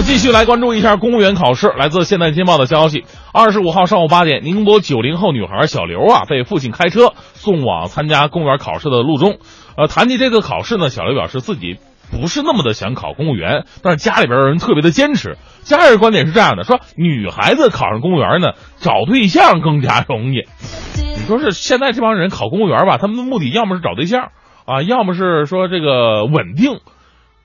[0.00, 1.68] 们继续来关注一下公务员考试。
[1.76, 9.36] 来自《现代金报》的消息，二十五号上午八点，宁波九零后女孩小刘啊，被父亲开车送往参加公务员考试的路中。
[9.76, 11.76] 呃，谈及这个考试呢，小刘表示自己
[12.10, 15.36] 不是那么的想考公务员，但是家里边人特别的坚持。
[15.64, 20.44] 家人观点是这样的，说女孩子考上公务员呢，找对象更加容易。
[20.96, 24.30] 你说是现在这帮人考公务员吧，他们的目的要么是找对象
[24.64, 26.80] 啊，要么是说这个稳定。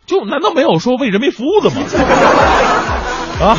[0.06, 1.78] 就难道没有说为人民服务的吗？
[3.42, 3.58] 啊，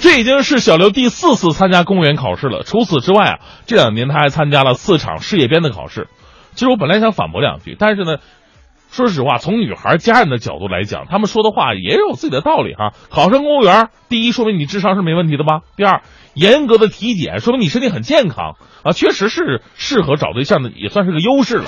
[0.00, 2.62] 这已经是小刘第四次参加公务员考试了。
[2.62, 6.08] 除此之外啊，这两年他还参加了四场事业编的考试。
[6.54, 8.18] 其实我本来想反驳两句，但是呢，
[8.90, 12.92] 说实话，从女孩家人的角度来讲，他们说的话也有自己的道理哈。
[13.10, 15.60] 考上公务员，第一说明你智商是没问题的吧？
[15.76, 16.02] 第二，
[16.34, 21.64] 严格的体检说明你身体很健康啊，确实是适合找对象的，也算是个优势了。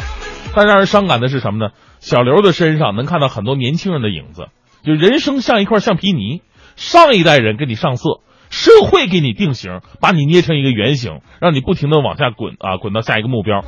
[0.54, 1.72] 但让人伤感的是什么呢？
[2.00, 4.48] 小刘的身上能看到很多年轻人的影子，
[4.82, 6.42] 就人生像一块橡皮泥，
[6.76, 8.20] 上一代人给你上色，
[8.50, 13.62] 社会给你定型，把你捏成一个圆形，让你不停的往下滚啊，滚到下一个目标，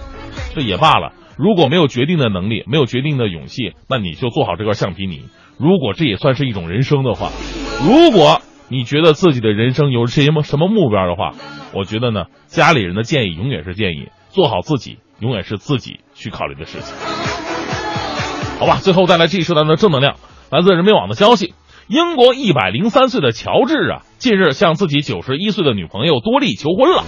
[0.55, 1.13] 这也罢了。
[1.37, 5.25] 如果没有决定的能力，没有决定的勇气，那你就做好这块橡皮泥。
[5.59, 7.31] 如果这也算是一种人生的话，
[7.87, 11.33] 如果你觉得自己的人生有什么什么目标的话，
[11.75, 16.95] 我觉得呢，家里人的建议永远是建议，做好自己永远是自己去考虑的事情。
[18.59, 20.15] 好吧，最后再来这一时段的正能量，
[20.51, 21.55] 来自人民网的消息：
[21.89, 27.03] 英国一百零三岁的乔治啊，近日向自己九十一岁的女朋友多莉求婚了。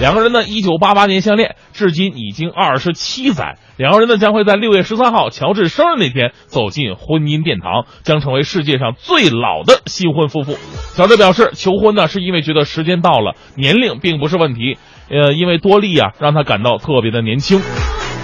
[0.00, 3.58] 两个人呢，一九八八年相恋，至今已经二十七载。
[3.76, 10.56] 两个人呢，将会在六月十三号乔治生日那天走进婚姻殿堂，将成为世界上最老的新婚夫妇。
[10.94, 14.78] 乔治表示，求婚呢是因为觉得时间到了，年龄并不是问题。
[15.10, 17.60] 呃，因为多莉啊，让他感到特别的年轻。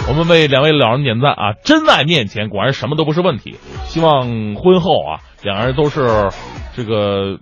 [0.08, 1.52] 我们为两位老人点赞啊！
[1.64, 3.56] 真爱面前果然什么都不是问题。
[3.84, 6.30] 希望婚后啊，两人都是
[6.74, 7.38] 这个，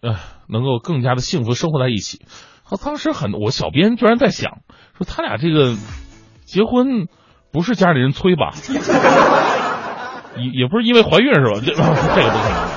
[0.00, 0.16] 呃。
[0.46, 2.26] 能够更加的幸福生活在一起。
[2.68, 4.58] 他当时很，我小编居然在想，
[4.94, 5.74] 说他俩这个
[6.44, 7.08] 结婚
[7.50, 8.52] 不是家里人催吧？
[10.36, 11.60] 也也不是因为怀孕是吧？
[11.64, 12.73] 这这个不可能。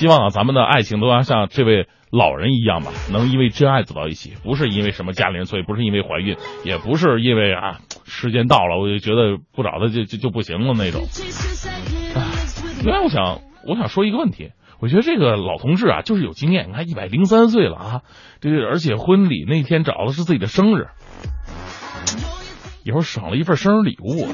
[0.00, 11.02] 希望啊，咱们的爱情都要像这位老人一样吧，能因为真爱走到一起，不是因为什么家里人催，不是因为怀孕，也不是因为啊时间到了，我就觉得不找他就就就不行了那种。
[12.82, 14.52] 另外，我想我想说一个问题。
[14.80, 16.70] 我觉得这个老同志啊，就是有经验。
[16.70, 18.00] 你看，一百零三岁了啊，
[18.40, 20.86] 这个而且婚礼那天找的是自己的生日，
[22.84, 24.26] 以后省了一份生日礼物。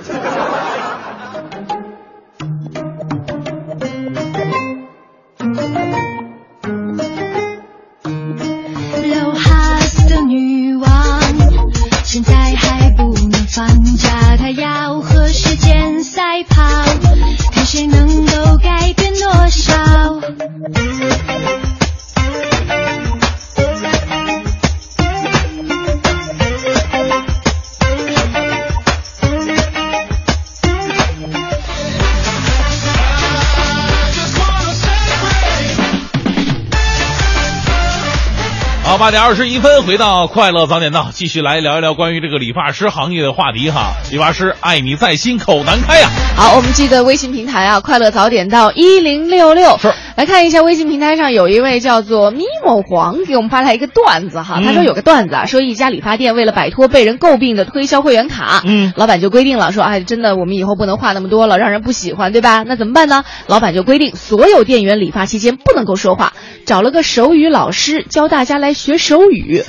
[39.07, 43.93] 八点二十一分，回到快乐早点到，继续来聊一聊关于这个理发师行业的话题哈。
[44.11, 46.09] 理发师爱你在心口难开呀。
[46.35, 49.79] 好，我们记得微信平台啊，快乐早点到一零六六。
[49.79, 62.65] 是，来看一下微信平台上有一位叫做咪某黄给我们发来一个段子哈，他说有个段子啊，说一家理发店为了摆脱被人诟病的推销会员卡，嗯，老板就规定了说，哎，真的我们以后不能话那么多了，让人不喜欢，对吧？
[62.65, 63.23] 那怎么办呢？
[63.47, 66.33] 老板就规定所有店员理发期间不能够说话，
[66.67, 69.63] 找了个手语老师教大家来学手语。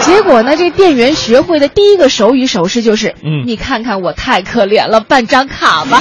[0.00, 6.00] 结果呢，这店员学会的第一个手语手势就是，嗯你看看我太可怜了，办张卡吧。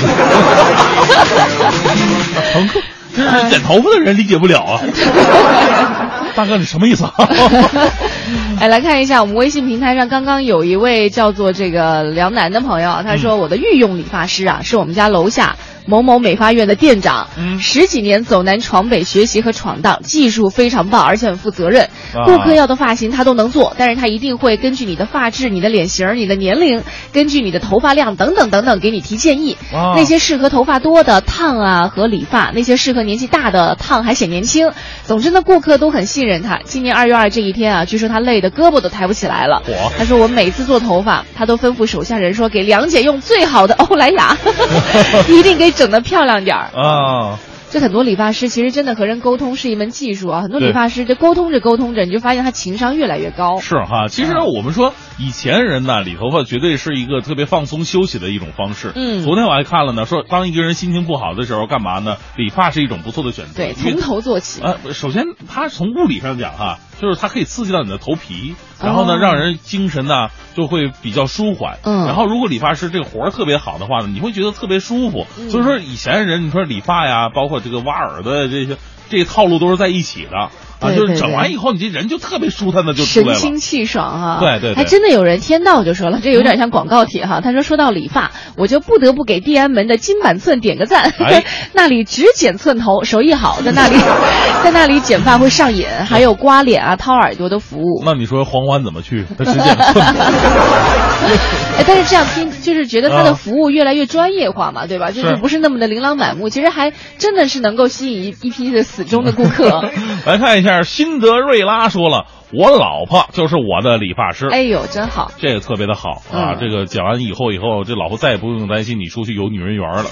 [3.15, 4.81] 这是剪头发的人理解不了啊。
[6.35, 7.13] 大哥，你什么意思啊？
[8.61, 15.55] 哎，来看一下我们微信平台上刚刚有一位叫做这个梁楠的朋友，他说我的御用理发师啊，是我们家楼下
[15.89, 21.85] 某某美发院的店长，嗯十几年走南闯北学习和闯荡，技术非常棒，而且很负责任。
[22.13, 29.57] 啊顾客要的发型他都能做，但是他一定会根据你的发质、你的脸型、你的年龄，根据你的头发量等等等等给你提建议。
[29.73, 34.71] 啊那些适合头发多的烫啊和理发，那些适合年纪大的烫还显年轻。
[35.03, 36.59] 总之呢，顾客都很信任他。
[36.65, 39.63] 今年二月二这一天啊，据说他累得胳膊都抬不起来了。
[39.67, 44.37] 嚯他说我每次做头发，他都吩咐手下人说给梁姐用最好的欧莱雅，
[45.27, 46.71] 一定给整的漂亮点儿。
[46.75, 47.39] 啊，
[47.71, 53.61] 这很多理发师其实真的和人沟通是一门技术啊，很多理发师这沟通着沟通着，你就发现他情商越来越高。
[53.61, 54.07] 是哈。
[54.09, 58.91] 其实我们说以前人呢，理头发绝对是一个特别放松休息的一种方式。
[58.95, 62.17] 嗯昨天我还看了呢，说当一个人心情不好的时候干嘛呢？
[62.35, 63.53] 理发是一种不错的选择。
[63.55, 64.61] 对，从头做起。
[64.61, 71.79] 呃，首先他从物理上讲哈，就是它可以刺激到你的头皮，然后呢，哦让人精神呢就会比较舒缓。
[71.83, 75.25] 嗯然后如果理发师这个活儿特别好的话呢，你会觉得特别舒服。
[75.37, 78.77] 嗯所以说以前人你说理发呀，包括这个挖耳朵这些
[79.09, 80.49] 这些套路都是在一起的
[80.79, 83.33] 啊，就是整完以后你这人就特别舒坦的就出来了。
[83.33, 87.41] 神清气爽哈、对对对还真的有人天道就说了，这有点像广告体哈。
[87.41, 93.97] 他说说到理发，我就不得不给地安门的金板寸点个赞，哎那里只剪寸头，手艺好，在那里
[94.63, 98.01] 在那里剪发会上瘾，还有刮脸啊、掏耳朵的服务。
[98.05, 99.25] 那你说黄欢怎么去？
[99.37, 99.99] 他只剪寸头。
[101.77, 105.11] 哎，但是这样听就是觉得他的啊服务越来越专业化嘛，对吧？
[105.11, 109.83] 就是是不是那么的琳琅满目，其实还真的是能够吸引一一批的死忠的顾客。
[110.25, 114.47] 来看一下，辛德瑞拉说了，我老婆就是我的理发师。
[114.49, 115.31] 哎呦，真好。
[115.37, 116.53] 这个特别的好啊！
[116.53, 120.05] 嗯这个讲完以后，以后这老婆再也不用担心你出去有女人缘了，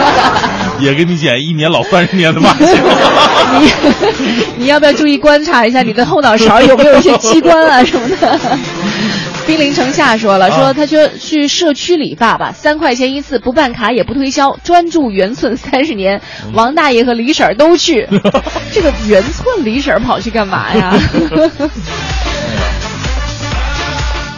[0.80, 2.66] 也给你剪一年老三十年的发型。
[3.60, 3.70] 你
[4.64, 8.38] 你要不要注意观察一下你的后脑勺有没有一些器官啊什么的？
[9.48, 16.20] 兵临城下说了，说啊他说去社区理发吧，三块钱一次，不办卡也不推销，专注圆寸三十年。
[16.44, 18.06] 嗯王大爷和李婶儿都去，
[18.72, 20.92] 这个圆寸李婶儿跑去干嘛呀？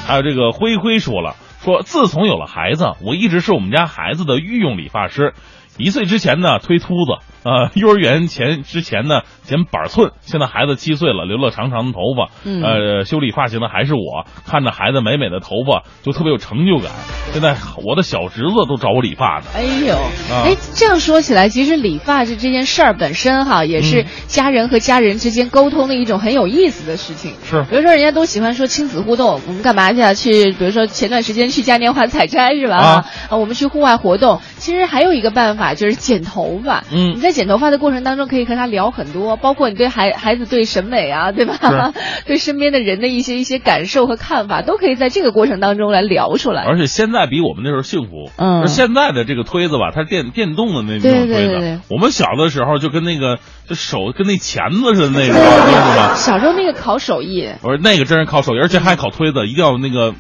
[0.06, 1.34] 还有这个灰灰说了，
[1.64, 5.34] 说自从有了孩子，我一直是我们家孩子的御用理发师。
[5.80, 16.92] 一岁之前呢推秃子，呃，幼儿园前之前呢剪板寸，现在孩子七岁了，留了长长的头发，嗯呃，修理发型的还是我，看着孩子美美的头发就特别有成就感。
[17.32, 19.44] 现在我的小侄子都找我理发呢。
[19.54, 19.94] 哎呦，
[20.30, 27.34] 啊哎，这样说起来，其实理发这这件事儿本身哈，也是嗯家人和家人之间沟通的一种很有意思的事情。
[27.44, 30.12] 是比如说人家都喜欢说亲子互动，我们干嘛去啊？
[30.12, 32.76] 去，比如说前段时间去嘉年华采摘是吧？
[32.76, 36.84] 啊啊，我们去户外活动，其实还有一个办法就是剪头发。
[36.92, 41.92] 嗯你在剪头发的过程当中，可以和他聊很多，包括你对孩孩子对审美啊，对吧？
[42.26, 46.62] 对身边的人的一些一些感受和看法，都可以在这个过程当中来聊出来。
[46.64, 51.26] 而且现在比我们那时候幸福，嗯而现在的这个推子吧，它是电电动的那种推子。
[51.26, 56.14] 对对对我们小的时候就跟那个就手跟那钳子似的那种， 是吧？
[56.16, 60.14] 小时候那个考手艺，我说那个真是考手艺，而且还考推子，一定要那个。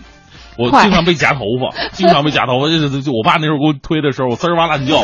[0.60, 2.68] 我经常被夹头发，经常被夹头发。
[2.68, 5.02] 就就就我爸那时候给我推的时候，我滋儿哇乱叫。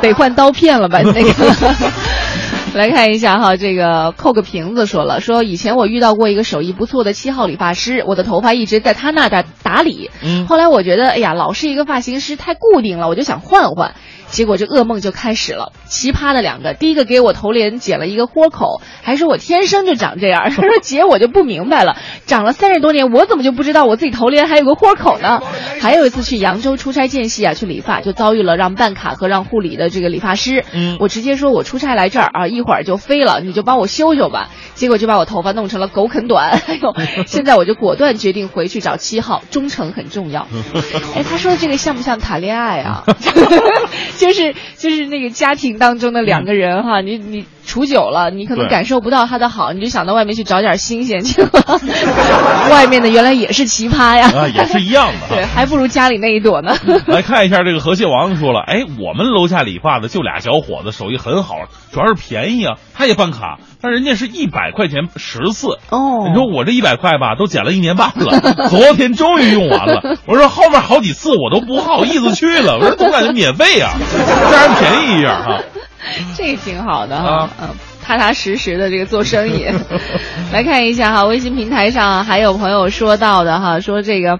[0.00, 1.00] 得换刀片了吧？
[1.00, 1.32] 你那个。
[2.74, 10.10] 来看一下哈，这个扣个瓶子说了，说以前我遇到过一个手艺不错的七号理发师，我的头发一直在他那打打理。
[10.22, 13.92] 嗯后来我觉得，哎呀，老是一个发型师太固定了，我就想换换。
[14.28, 20.44] 结果这噩梦就开始了，奇葩的两个，第一个给我头帘剪了一个豁口，还说我天生就长这样。
[20.48, 21.98] 他 说姐我就不明白了，
[22.32, 25.42] 长了三十多年，我怎么就不知道我自己头帘还有个豁口呢？
[25.82, 30.64] 还有一次去扬州出差间隙啊，去理发就遭遇了让办卡和让护理的这个理发师。
[30.72, 34.48] 嗯我直接说我出差来这儿啊，一会儿就飞了，你就帮我修修吧。
[34.74, 36.94] 结果就把我头发弄成了狗啃短，哎呦，
[37.28, 40.48] 现在我就果断决定回去找七号，忠诚很重要。
[41.14, 43.04] 哎，他说的这个像不像谈恋爱啊？
[44.16, 51.42] 就是就是那个家庭当中的两个人哈，你你处久了，你可能感受不到他的好，你就想到外面去找点新鲜去，
[52.70, 56.74] 外面的原来也是奇葩呀，啊，也是一样的对，还不如家里那一朵呢。
[57.06, 61.54] 来看一下这个河蟹王说了，哎，我们楼下理发的就俩小伙子，手艺很好，
[61.92, 62.76] 主要是便宜啊。
[62.94, 65.78] 他也办卡，但人家是一百块钱十次。
[65.90, 68.40] 哦你说我这一百块吧，都剪了一年半了，
[68.70, 70.18] 昨天终于用完了。
[70.26, 73.92] 我说后面好几次我都不好意思去了，我说总感觉免费呀、
[74.50, 75.62] 占人便宜一样哈、
[76.36, 77.68] 这挺好的哈啊，嗯，
[78.02, 79.66] 踏踏实实的这个做生意。
[80.52, 84.38] 来看一下哈，微信平台上还有朋友说到的哈，说这个。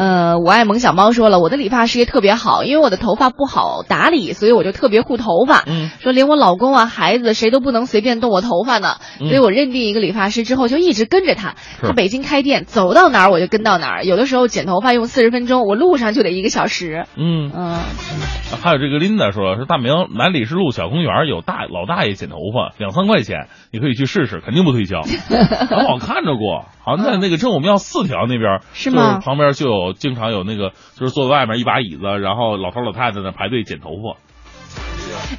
[0.00, 5.62] 呃，我爱萌小猫说了，我的理发师也特别好，因为我的头发不好打理，所以我就特别护头发。
[5.66, 11.54] 嗯，说连我老公啊、孩子谁都不能随便动我头发呢，嗯所以我认定一个理发师之后就一直跟着他。
[11.82, 14.04] 他北京开店，走到哪儿我就跟到哪儿。
[14.04, 17.04] 有的时候剪头发用四十分钟，我路上就得一个小时。
[17.18, 17.76] 嗯，嗯，
[18.62, 25.00] 还有这个琳达说，说大明南礼士路小公园有大老大爷剪头发，两三块钱，你可以去试试，肯定不推销。
[25.00, 34.18] 我好像看着过，好像在那个正武庙四条那边，是吗就是旁边就有经常有那个，就是坐在外面一把椅子，然后老头老太太在那排队剪头发。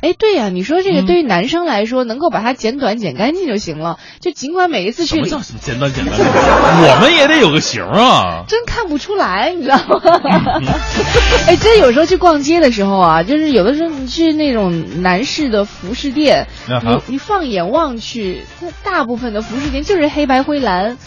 [0.01, 3.97] 哎，对呀、你说这个嗯对于男生来说，能够把它剪短、剪干净就行了。
[4.19, 6.23] 就尽管每一次去理，什么叫什么简单简单的？
[6.23, 8.43] 我们也得有个型啊。
[8.47, 10.01] 真看不出来，你知道吗？
[11.47, 20.97] 哎，真有时候去逛街的时候啊，就是有的时候你去那种男士的服饰店，啊你你放眼望去，它大部分的服饰店就是黑白灰蓝，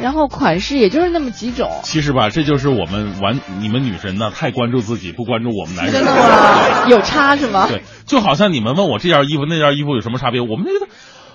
[0.00, 1.70] 然后款式也就是那么几种。
[1.82, 5.94] 其实吧，这就是我们玩你们女神呢，太关注自己，不关注我们男人。
[5.94, 6.88] 真的吗？
[6.90, 7.66] 有差是吗？
[7.68, 10.86] 对，就好像你们问我这件衣服那件衣服有什么差别，我们觉得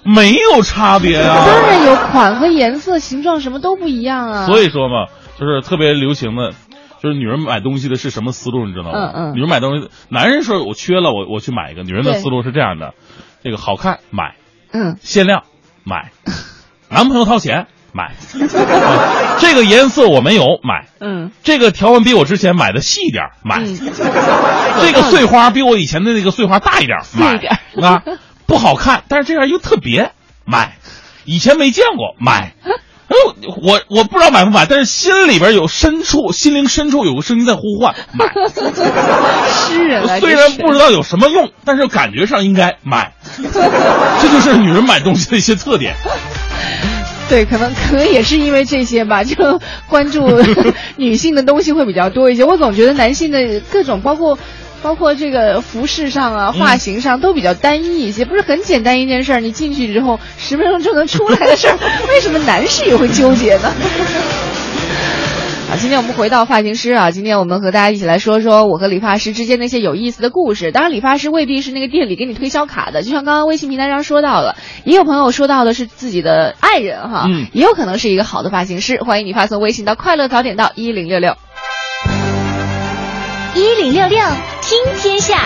[0.03, 1.45] 没有差别啊。
[1.45, 4.45] 当然有款和颜色、形状什么都不一样啊。
[4.45, 5.07] 所以说嘛，
[5.39, 6.51] 就是特别流行的，
[7.01, 8.91] 就是女人买东西的是什么思路，你知道吗？
[8.93, 12.93] 嗯嗯女人买东西，男人说我缺了，我我去买一个，女人的思路是这样的：
[13.43, 14.35] 这个好看买，
[14.71, 15.43] 嗯，限量
[15.83, 16.11] 买，
[16.89, 18.11] 男朋友掏钱买，
[19.39, 23.77] 这个颜色我没有买，嗯这个条纹比我之前买的细一点买，嗯，
[24.81, 27.35] 这个碎花比我以前的那个碎花大一点，买
[27.87, 28.03] 啊，
[28.45, 30.11] 不好看，但是这样又特别，
[30.45, 30.77] 买，
[31.25, 38.27] 以前没见过，买，哎呦，我我不知道买不买，但是心里边有深处，心灵深处有个声音在呼唤买。
[39.49, 43.13] 诗人，虽然不知道有什么用，但是感觉上应该买。
[44.21, 45.95] 这就是女人买东西的一些特点。
[47.29, 50.27] 对，可能可能也是因为这些吧，就关注
[50.97, 52.43] 女性的东西会比较多一些。
[52.43, 54.37] 我总觉得男性的各种，包括
[54.81, 59.39] 包括这个服饰上啊、发型上都比较单一一些，不是很简单一件事儿。
[59.41, 61.77] 你进去之后十分钟就能出来的事儿，
[62.09, 63.71] 为什么男士也会纠结呢？
[65.69, 70.71] 好，今天我们回到发型师啊，今天我们和大家一起来说说我和理发师之间那些有意思的故事。
[70.71, 78.99] 当然，理发师未必是那个店里给你推销卡的，就像刚刚微信平台上说到了，也有朋友说到的是自己的爱人哈，嗯也有可能是一个好的发型师。
[79.03, 81.35] 欢迎你发送微信到快乐早点到一零六六。
[83.53, 84.17] 一零六六
[84.63, 85.37] 听天下，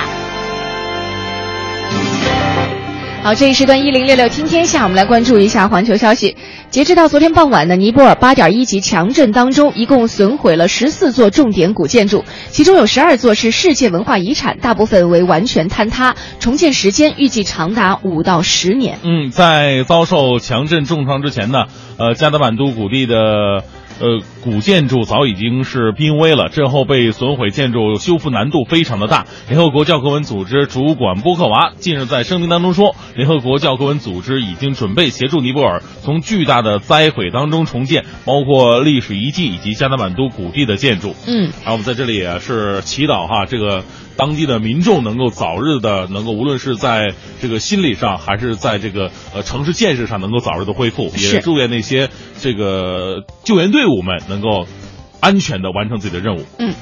[3.23, 6.35] 好，这一时段一零六六听天下，我们来关注一下环球消息。
[6.69, 18.99] 截至到昨天傍晚呢，尼泊尔八点一级强震当中，一共损毁了十四座重点古建筑，其中有十二座是世界文化遗产，大部分为完全坍塌，重建时间预计长达五到十年。
[19.03, 21.67] 嗯，在遭受强震重创之前呢，
[21.97, 23.15] 呃，加德满都谷地的。
[23.99, 29.25] 呃，古建筑早已经是濒危了，震后被损毁建筑修复难度非常的大。
[29.47, 41.15] 联合国教科文组织主管波克娃近日在声明当中说，联合国教科文组织已经准备协助尼泊尔从巨大的灾毁当中重建，包括历史遗迹以及加德满都谷地的建筑。
[41.25, 43.85] 嗯，然后我们在这里也是祈祷哈，这个
[44.17, 51.09] 当地的民众能够早日的能够，无论是在这个心理上，还是在这个呃城市建设上，能够早日的恢复。
[51.15, 52.09] 是也祝愿那些
[52.41, 54.67] 这个救援队伍们能够
[55.19, 56.43] 安全的完成自己的任务。
[56.57, 56.73] 嗯，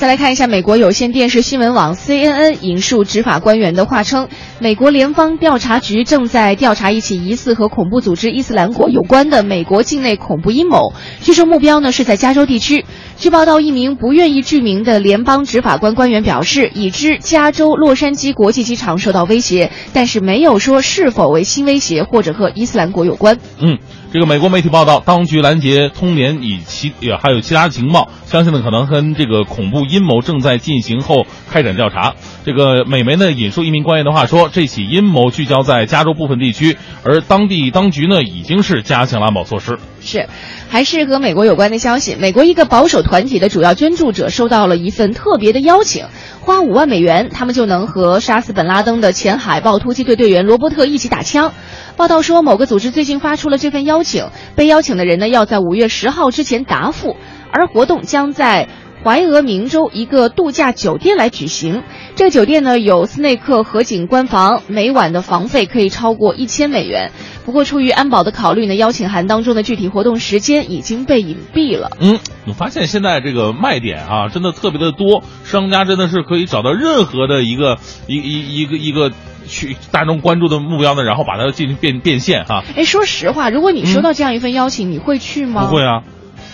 [0.00, 4.28] 再来看一下美国有线电视新闻网 CNN 引述执法官员的话称，
[4.58, 10.94] 美国联邦调查局正在调查一起疑似和恐怖组织伊斯兰国有关的美国境内恐怖阴谋。
[11.20, 12.86] 据说目标呢是在加州地区。
[13.18, 23.36] 据报道，一名不愿意具名的联邦执法官官员表示，已知加州洛杉矶国际机场受到威胁，但是没有说是否为新威胁或者和伊斯兰国有关。
[23.60, 23.76] 嗯，
[24.10, 32.14] 这个美国媒体报道，当局拦截通联以其也还有其他情报，相信呢可能跟这个恐怖阴谋正在进行后开展调查。
[32.44, 39.78] 这个美媒呢引述一名官员的话说，这起阴谋聚焦在加州部分地区，而当地当局呢已经是加强了安保措施。
[40.00, 40.28] 是，
[40.70, 42.14] 还是和美国有关的消息。
[42.14, 46.06] 美国一个保守团体的主要捐助者收到了一份特别的邀请，
[46.40, 51.52] 花五万美元，他们就能和杀死本拉登的前海豹突击队队员罗伯特一起打枪。
[51.96, 57.16] 报道说，某个组织最近发出了这份邀请，被邀请的人呢要在五月十号之前答复，
[57.52, 58.68] 而活动将在。
[59.02, 61.82] 怀俄明州一个度假酒店来举行，
[62.16, 67.10] 这个酒店呢有斯内克河景观房，每晚的房费可以超过一千美元。
[67.46, 71.90] 不过出于安保的考虑呢，邀请函当中的具体活动时间已经被隐蔽了。
[71.98, 79.10] 嗯，我发现现在这个卖点啊，真的特别的多，商家真的是可以找到任何的一个一一一个一个
[79.48, 82.62] 去大众关注的目标呢，然后把它进行变变现哈。
[82.76, 85.64] 哎，说实话，如果你收到这样一份邀请，你会去吗？
[85.64, 86.02] 不会啊，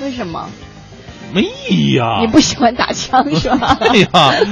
[0.00, 0.48] 为什么？
[1.34, 3.76] 没意义啊、你不喜欢打枪 是吧？
[3.80, 4.08] 对呀、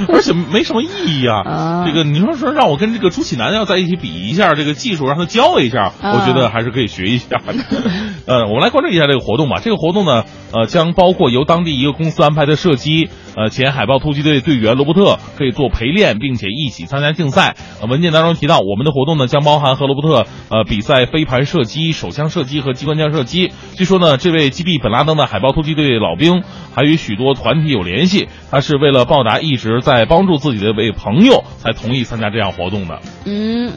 [0.09, 7.41] 而且没什么意义呀、 啊这个你说说让我跟这个朱启南要在一起比一下这个技术，让他教我一下，啊我觉得还是可以学一下。
[8.27, 9.59] 呃，我们来关注一下这个活动吧。
[9.63, 17.55] 这个活动呢，呃，将包括由当地一个公司安排的射击，呃，前海豹突击队队员罗伯特可以做陪练，并且一起参加竞赛。
[17.81, 23.51] 呃，文件当中提到，我们的活动呢将包含和罗伯特呃比赛飞盘射击、手枪射击和机关枪射击。
[23.75, 26.43] 据说呢，这位击毙本拉登的海豹突击队老兵
[26.75, 32.99] 还与许多团体有联系，他是为了报答一直在帮助自己的一位朋友，才同意参加这样活动的。
[33.25, 33.71] 嗯，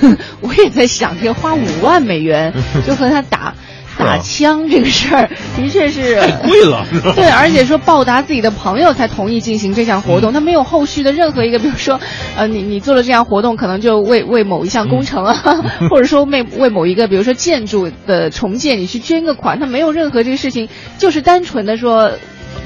[0.40, 2.54] 我也在想，这花五万美元
[2.86, 3.54] 就和他打
[3.98, 6.86] 打枪这个事儿，的确是 太贵了？
[7.14, 11.98] 对，而且说报答自己的朋友才同意进行这项活动，他没有后续的任何一个，比如说，
[12.36, 15.34] 呃，你你做了这项活动，可能就为为某一项工程啊，
[15.90, 20.68] 或者说为为某一个，比如说建筑的重建，你去捐个款，他没有任何这个事情，
[20.98, 22.12] 就是单纯的说。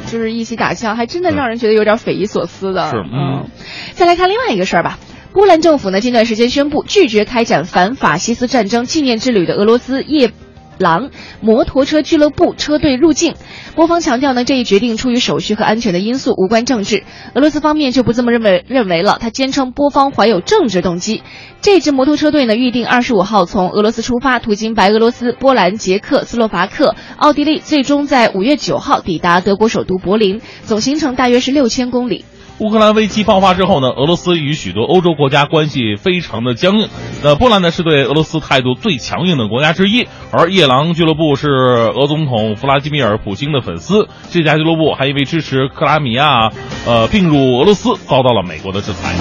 [0.07, 2.91] 就是一起打枪，还真的让人觉得有点匪夷所思的。
[2.91, 3.49] 是嗯
[3.93, 4.99] 再来看另外一个事儿吧。
[5.33, 10.33] 波兰政府呢，近段时间宣布拒绝开展反法西斯战争纪念之旅的俄罗斯夜
[10.81, 11.11] 狼
[11.41, 13.35] 摩托车俱乐部车队入境。
[13.77, 17.05] 波方强调呢，这一决定出于手续和安全的因素，无关政治。
[17.35, 21.23] 俄罗斯方面就不这么认为认为了，他坚称波方怀有政治动机。
[21.61, 32.25] 这支摩托车队呢，预定二十五号从俄罗斯出发，途经白俄罗斯、波兰、捷克斯洛伐克、奥地利，最终在五月九号抵达德国首都柏林，总行程大约是六千公里。
[32.61, 36.89] 乌克兰危机爆发之后呢，俄罗斯与许多欧洲国家关系非常的僵硬。
[37.23, 44.09] 那波兰呢是对俄罗斯态度最强硬的国家之一，而夜郎俱乐部是俄总统弗拉基米尔普京的粉丝。
[44.31, 46.51] 这家俱乐部还因为支持克拉米亚，
[46.87, 49.15] 呃，并入俄罗斯，遭到了美国的制裁。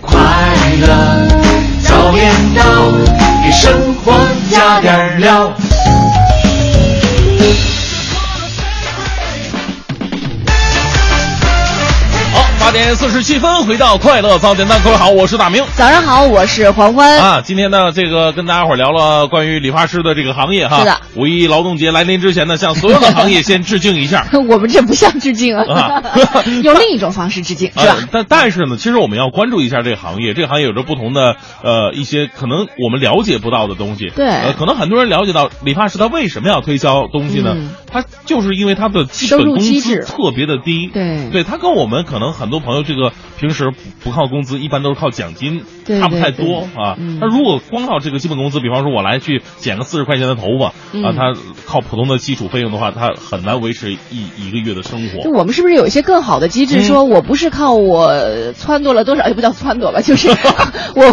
[0.00, 0.18] 快
[0.80, 1.28] 乐
[1.82, 2.64] 早点到，
[3.44, 4.14] 给生活
[4.50, 5.52] 加点料。
[12.70, 15.60] 八点四十七分，回到快乐早点档，各位好，我是大明。
[15.74, 17.18] 早上好，我是黄欢。
[17.18, 20.78] 啊，今天呢，这个跟大家伙聊了关于理发师的这个行业哈。
[20.78, 21.00] 是的。
[21.16, 24.24] 五一劳动节来临之前呢，向所有的行业先致敬一下。
[24.48, 26.14] 我们这不像致敬啊啊，
[26.62, 27.96] 用另一种方式致敬 是吧？
[27.98, 34.12] 呃但但是呢，其实我们要关注一下这个行业，这个行业有着不同的呃一些可能我们了解不到的东西。
[34.14, 37.54] 对呃，可能很多人了解到理发师他为什么要推销东西呢？
[37.56, 40.88] 嗯他就是因为他的基本工资特别的低。
[40.94, 46.96] 对对他跟我们可能很多朋友这个平时不不靠工资，一般都是靠奖金，对差不太多啊。
[46.98, 51.34] 嗯那如果光靠这个基本工资，比方说我来去剪个四十块钱的头发、嗯啊，他
[51.66, 53.96] 靠普通的基础费用的话，他很难维持一
[54.36, 55.30] 一个月的生活就。
[55.30, 56.78] 我们是不是有一些更好的机制？
[56.78, 58.10] 嗯说我不是靠我
[58.54, 60.28] 撺掇了多少，也不叫撺掇吧，就是
[60.96, 61.04] 我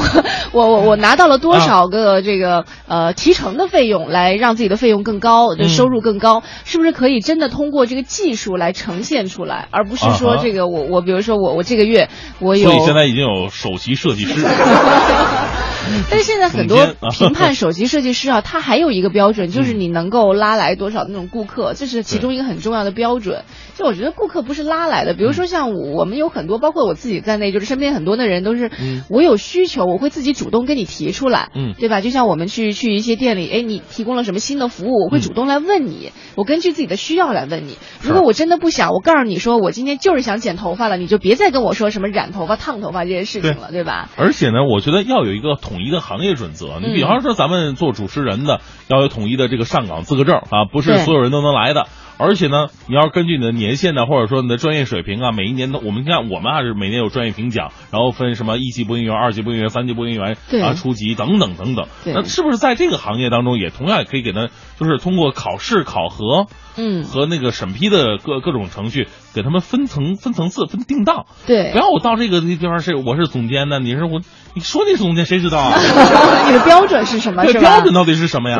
[0.53, 12.09] 我我我拿到了多少个这个呃提成的费用，来让自己的费用更高，嗯的收入更高，是不是可以真的通过这个技术来呈现出来，而不是说这个我我比如说我我这个月
[12.39, 14.45] 我有所以现在已经有首席设计师。
[16.09, 23.45] 但是现在很多评判手机设计师啊，他还有一个标准，就是你能够拉来多少那种顾客，这是其中一个很重要的标准。
[23.77, 32.01] 就我觉得顾客不是拉来的，比如说像我我们有很多，包括我自己在内，就是身边很多的人都是嗯，我有需求，我会自己主动跟你提出来，嗯对吧？
[32.01, 37.77] 就像我们去去一些店里，哎，你提供了什么新的服务，我会主动来问你，我根据自己的需要来问你。
[38.01, 44.09] 如果我真的不想，我告诉你说我今天就是想剪头发了，你就别再跟我说什么染头发、烫头发这些事情了，对吧？
[44.17, 46.79] 而且呢，我觉得要有一个统一的行业准则。
[46.81, 51.85] 你比嗯方说，咱们做主持人的要有统一的这个上岗资格证啊，不是所有人都能来的。
[52.17, 61.87] 而且呢，你要根据你的年限呢，或者说你的专业水平啊，每一年都我们看我们还是每年有专业评奖，然后分什么一级播音员、二级播音员、三级播音员啊、初级等等等等。
[62.05, 64.49] 那是不是在这个行业当中，也同样也可以给他，
[64.79, 66.47] 就是通过考试考核
[66.77, 71.25] 嗯，和那个审批的各各种程序，给他们分层、分层次、分定档。
[71.45, 71.77] 对不。
[71.77, 74.21] 要我到这个地方是我是总监呢，你是我，
[74.53, 75.73] 你说你是总监谁知道啊？
[76.47, 77.45] 你的标准是什么？
[77.45, 77.59] 这？
[77.59, 78.59] 标准到底是什么呀？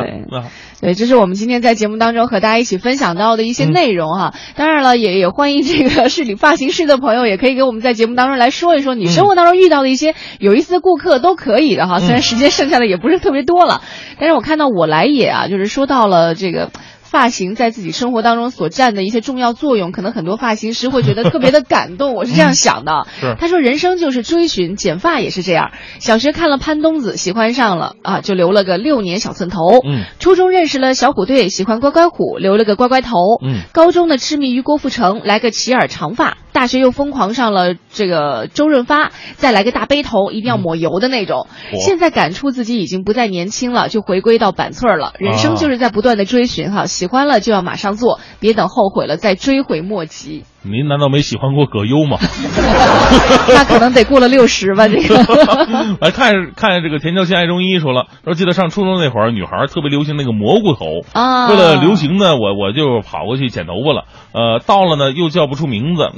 [0.80, 11.98] 对，这是我们今天在节目当中和大家一起分享到的一些内容哈、当然了，也也欢迎这个是理发型师的朋友，也可以给我们在节目当中来说一说你生活当中遇到的一些有意思的顾客都可以的哈。
[11.98, 13.82] 虽然时间剩下的也不是特别多了，
[14.18, 16.70] 但是我看到我来也啊，就是说到了这个。
[17.08, 22.12] 发型在自己生活当中所占的一些重要作用，可能很多发型师会觉得特别的感动。
[22.14, 25.70] 我是这样想的，是他说人生就是追寻，剪发也是这样。
[26.00, 29.78] 小学看了潘冬子，喜欢上了啊，就留了个六年小寸头。
[29.86, 33.10] 嗯，初中认识了小虎队，喜欢乖乖虎，留了个乖乖头。
[33.42, 36.36] 嗯，高中呢痴迷于郭富城，来个齐耳长发。
[36.50, 41.46] 大学又疯狂上了这个周润发，再来个大背头，一定要抹油的那种。
[41.72, 45.12] 嚯现在感触自己已经不再年轻了，就回归到板寸儿了。
[45.20, 50.42] 人生就是在不断的追寻哈，喜欢了就要马上做，别等后悔了再追悔莫及。
[50.62, 52.18] 您难道没喜欢过葛优吗？
[53.54, 55.14] 那可能得过了六十吧，这个。
[56.02, 64.06] 来看看这个田桥县爱中医说了，说记得上初中那会儿，女孩特别流行那个蘑菇头，啊为了流行呢，我我就跑过去剪头发了。
[64.32, 66.10] 呃，到了呢又叫不出名字，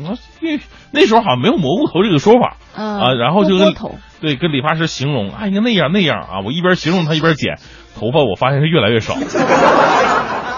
[0.92, 3.74] 那时候好像没有蘑菇头这个说法嗯啊，然后就跟
[4.20, 7.58] 对跟理发师形容，哎，你看那样那样啊，我一边形容他一边剪
[7.98, 9.14] 头发，我发现是越来越少，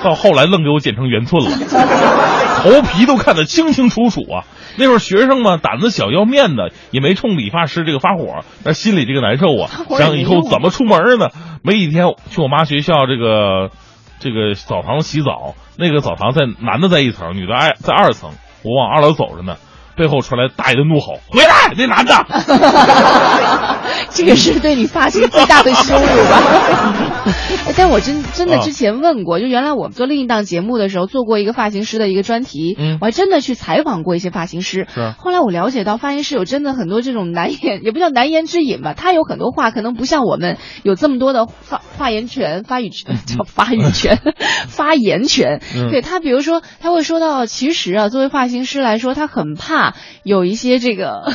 [0.02, 1.50] 到后来愣给我剪成圆寸了。
[2.62, 4.44] 头皮都看得清清楚楚啊！
[4.78, 9.68] 那会儿学生嘛，胆子小要面子，也没冲理发师这个发火，那心里这个难受啊
[9.98, 11.30] 想以后怎么出门呢？
[11.62, 13.70] 没几天去我妈学校这个
[14.20, 18.30] 这个澡堂洗澡，那个澡堂在男的在一层，女的在在二层，
[18.62, 19.56] 我往二楼走着呢，
[19.96, 22.12] 背后传来大爷的怒吼：“回来，那男的！”
[24.10, 26.94] 这个是对你发型最大的羞辱吧？
[27.64, 34.86] 哎但我真真的啊之前问过，就原来我们做另一档节目的时候，做过一个发型师的一个专题，嗯我还真的去采访过一些发型师。
[34.92, 44.18] 是后来我了解到，发型师有真的很多这种难言， 也不叫难言之隐吧，他有很多话可能不像我们有这么多的发发言权、发语权、叫发语权、
[44.68, 45.60] 发言权。
[45.76, 49.81] 嗯对他，比如说他会说到，其实啊，作为发型师来说，他很怕
[50.22, 51.24] 有一些这个，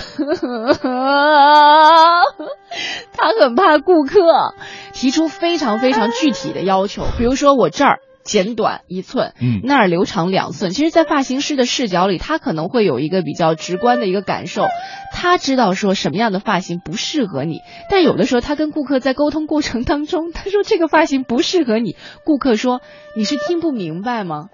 [3.13, 4.53] 他很怕顾客
[4.93, 7.99] 提出非常非常具体的要求，比如说我这儿。
[8.28, 10.71] 剪短一寸，嗯那儿留长两寸。
[10.71, 14.67] 其实，在发型师的视角里，他可能会有一个比较直观的一个感受，
[15.13, 17.61] 他知道说什么样的发型不适合你。
[17.89, 22.82] 但有的时候，他跟顾客在沟通过程当中，他说这个发型不适合你，顾客说
[23.15, 24.49] 你是听不明白吗？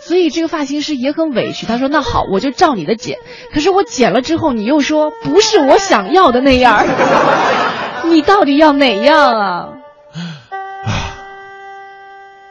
[0.00, 3.18] 所以这个发型师也很委屈，他说那好，我就照你的剪。
[3.52, 6.86] 可是我剪了之后，你又说不是我想要的那样，
[8.10, 9.68] 你到底要哪样啊？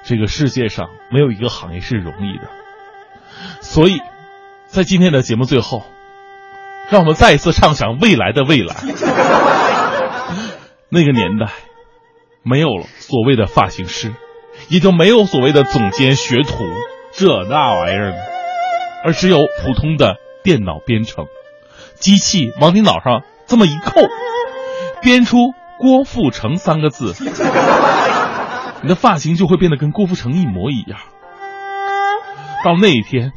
[0.07, 2.47] 这个世界上没有一个行业是容易的，
[3.59, 3.99] 所以，
[4.67, 5.83] 在今天的节目最后，
[6.89, 8.73] 让我们再一次畅想未来的未来。
[10.87, 11.51] 那个年代，
[12.41, 14.13] 没有了所谓的发型师，
[14.69, 16.63] 也就没有所谓的总监学徒
[17.11, 18.13] 这那玩意儿，
[19.03, 21.25] 而只有普通的电脑编程，
[21.95, 23.91] 机器往你脑上这么一扣，
[25.01, 25.37] 编出
[25.77, 27.13] 郭富城三个字。
[28.83, 30.99] 你的发型就会变得跟郭富城一模一样。
[32.63, 33.31] 到那一天，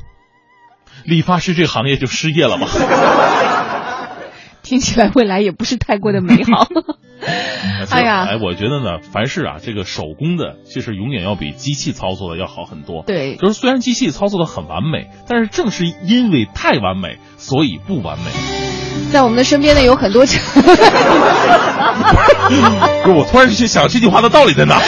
[1.05, 2.68] 理发师这个行业就失业了吧？
[4.62, 6.66] 听起来未来也不是太过的美好。
[7.91, 13.03] 哎呀哎，我觉得呢，凡是啊，这个手工的其实永远要比机器操作的要好很多。
[13.07, 18.30] 对就是虽然机器操作的很完美，但是正是因为太完美，所以不完美。
[19.11, 20.24] 在我们的身边呢，有很多。
[23.02, 24.80] 不是，我突然去想这句话的道理在哪？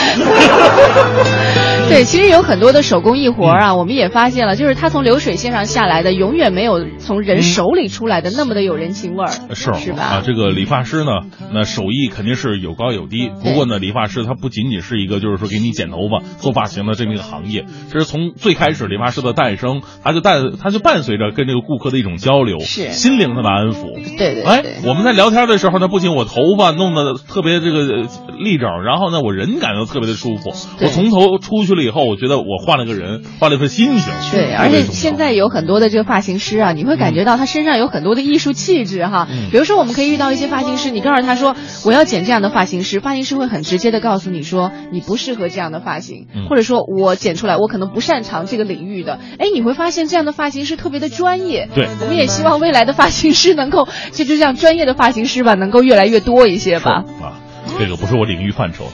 [1.93, 10.03] 对，其实有很多的手工艺活啊，我们也发现了，就是它从流水线上下来的，永远没有从人手里出来的那么的有人情味儿，是是吧？
[10.03, 11.11] 啊，这个理发师呢，
[11.53, 13.28] 那手艺肯定是有高有低。
[13.28, 23.93] 不过呢，理发师他不仅仅是一个就是说给你剪头发、做发型的这么一个行业，这是从最开始理发师的诞生，他就带他就伴随着跟这个顾客的一种交流，是心灵上的安抚。
[24.16, 28.03] 对对哎，我们在聊天的时候呢，不仅我头发弄得特别这个呃
[28.38, 30.53] 立整，然后呢，我人感到特别的舒服。
[30.80, 34.12] 我从头出去了以后，我觉得我换了个人，换了一份心情。
[34.30, 39.28] 对，而且现在有很多的这个发型师啊，你会感觉到他身上有很多的艺术气质哈。
[39.30, 41.55] 嗯比如说，我们可以遇到一些发型师，你告诉他说
[41.85, 49.18] 我要剪这样的发型师，发型师会很直接的告诉你说你不适合这样的发型，嗯或者说我剪出来我可能不擅长这个领域的。
[49.39, 51.68] 哎，你会发现这样的发型师特别的专业。
[51.74, 57.05] 对，我们也希望未来的发型师能够，就就这样专业的发型师吧，能够越来越多一些吧。
[57.20, 57.41] 啊，
[57.78, 58.93] 这个不是我领域范畴的，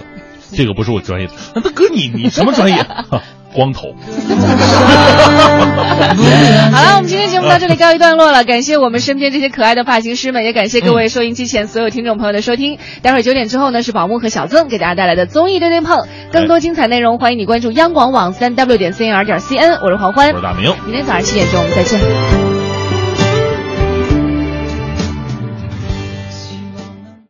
[0.53, 1.33] 这个不是我专业的。
[1.55, 2.85] 那大哥你你什么专业？
[3.55, 3.95] 光头。
[6.71, 12.79] 好了，我们今天节目到这里告一段落了，感谢我们身边这些可爱的发型师们，也感谢各位收音机前所有听众朋友的收听。
[13.01, 21.99] 待会儿九点之后呢，是宝木和小曾给大家带来的综艺对对碰，更多精彩内容欢迎你关注央广网三 w 点 cnr 点 cn，我是黄欢，我是大明，明天早上七点钟我们再见。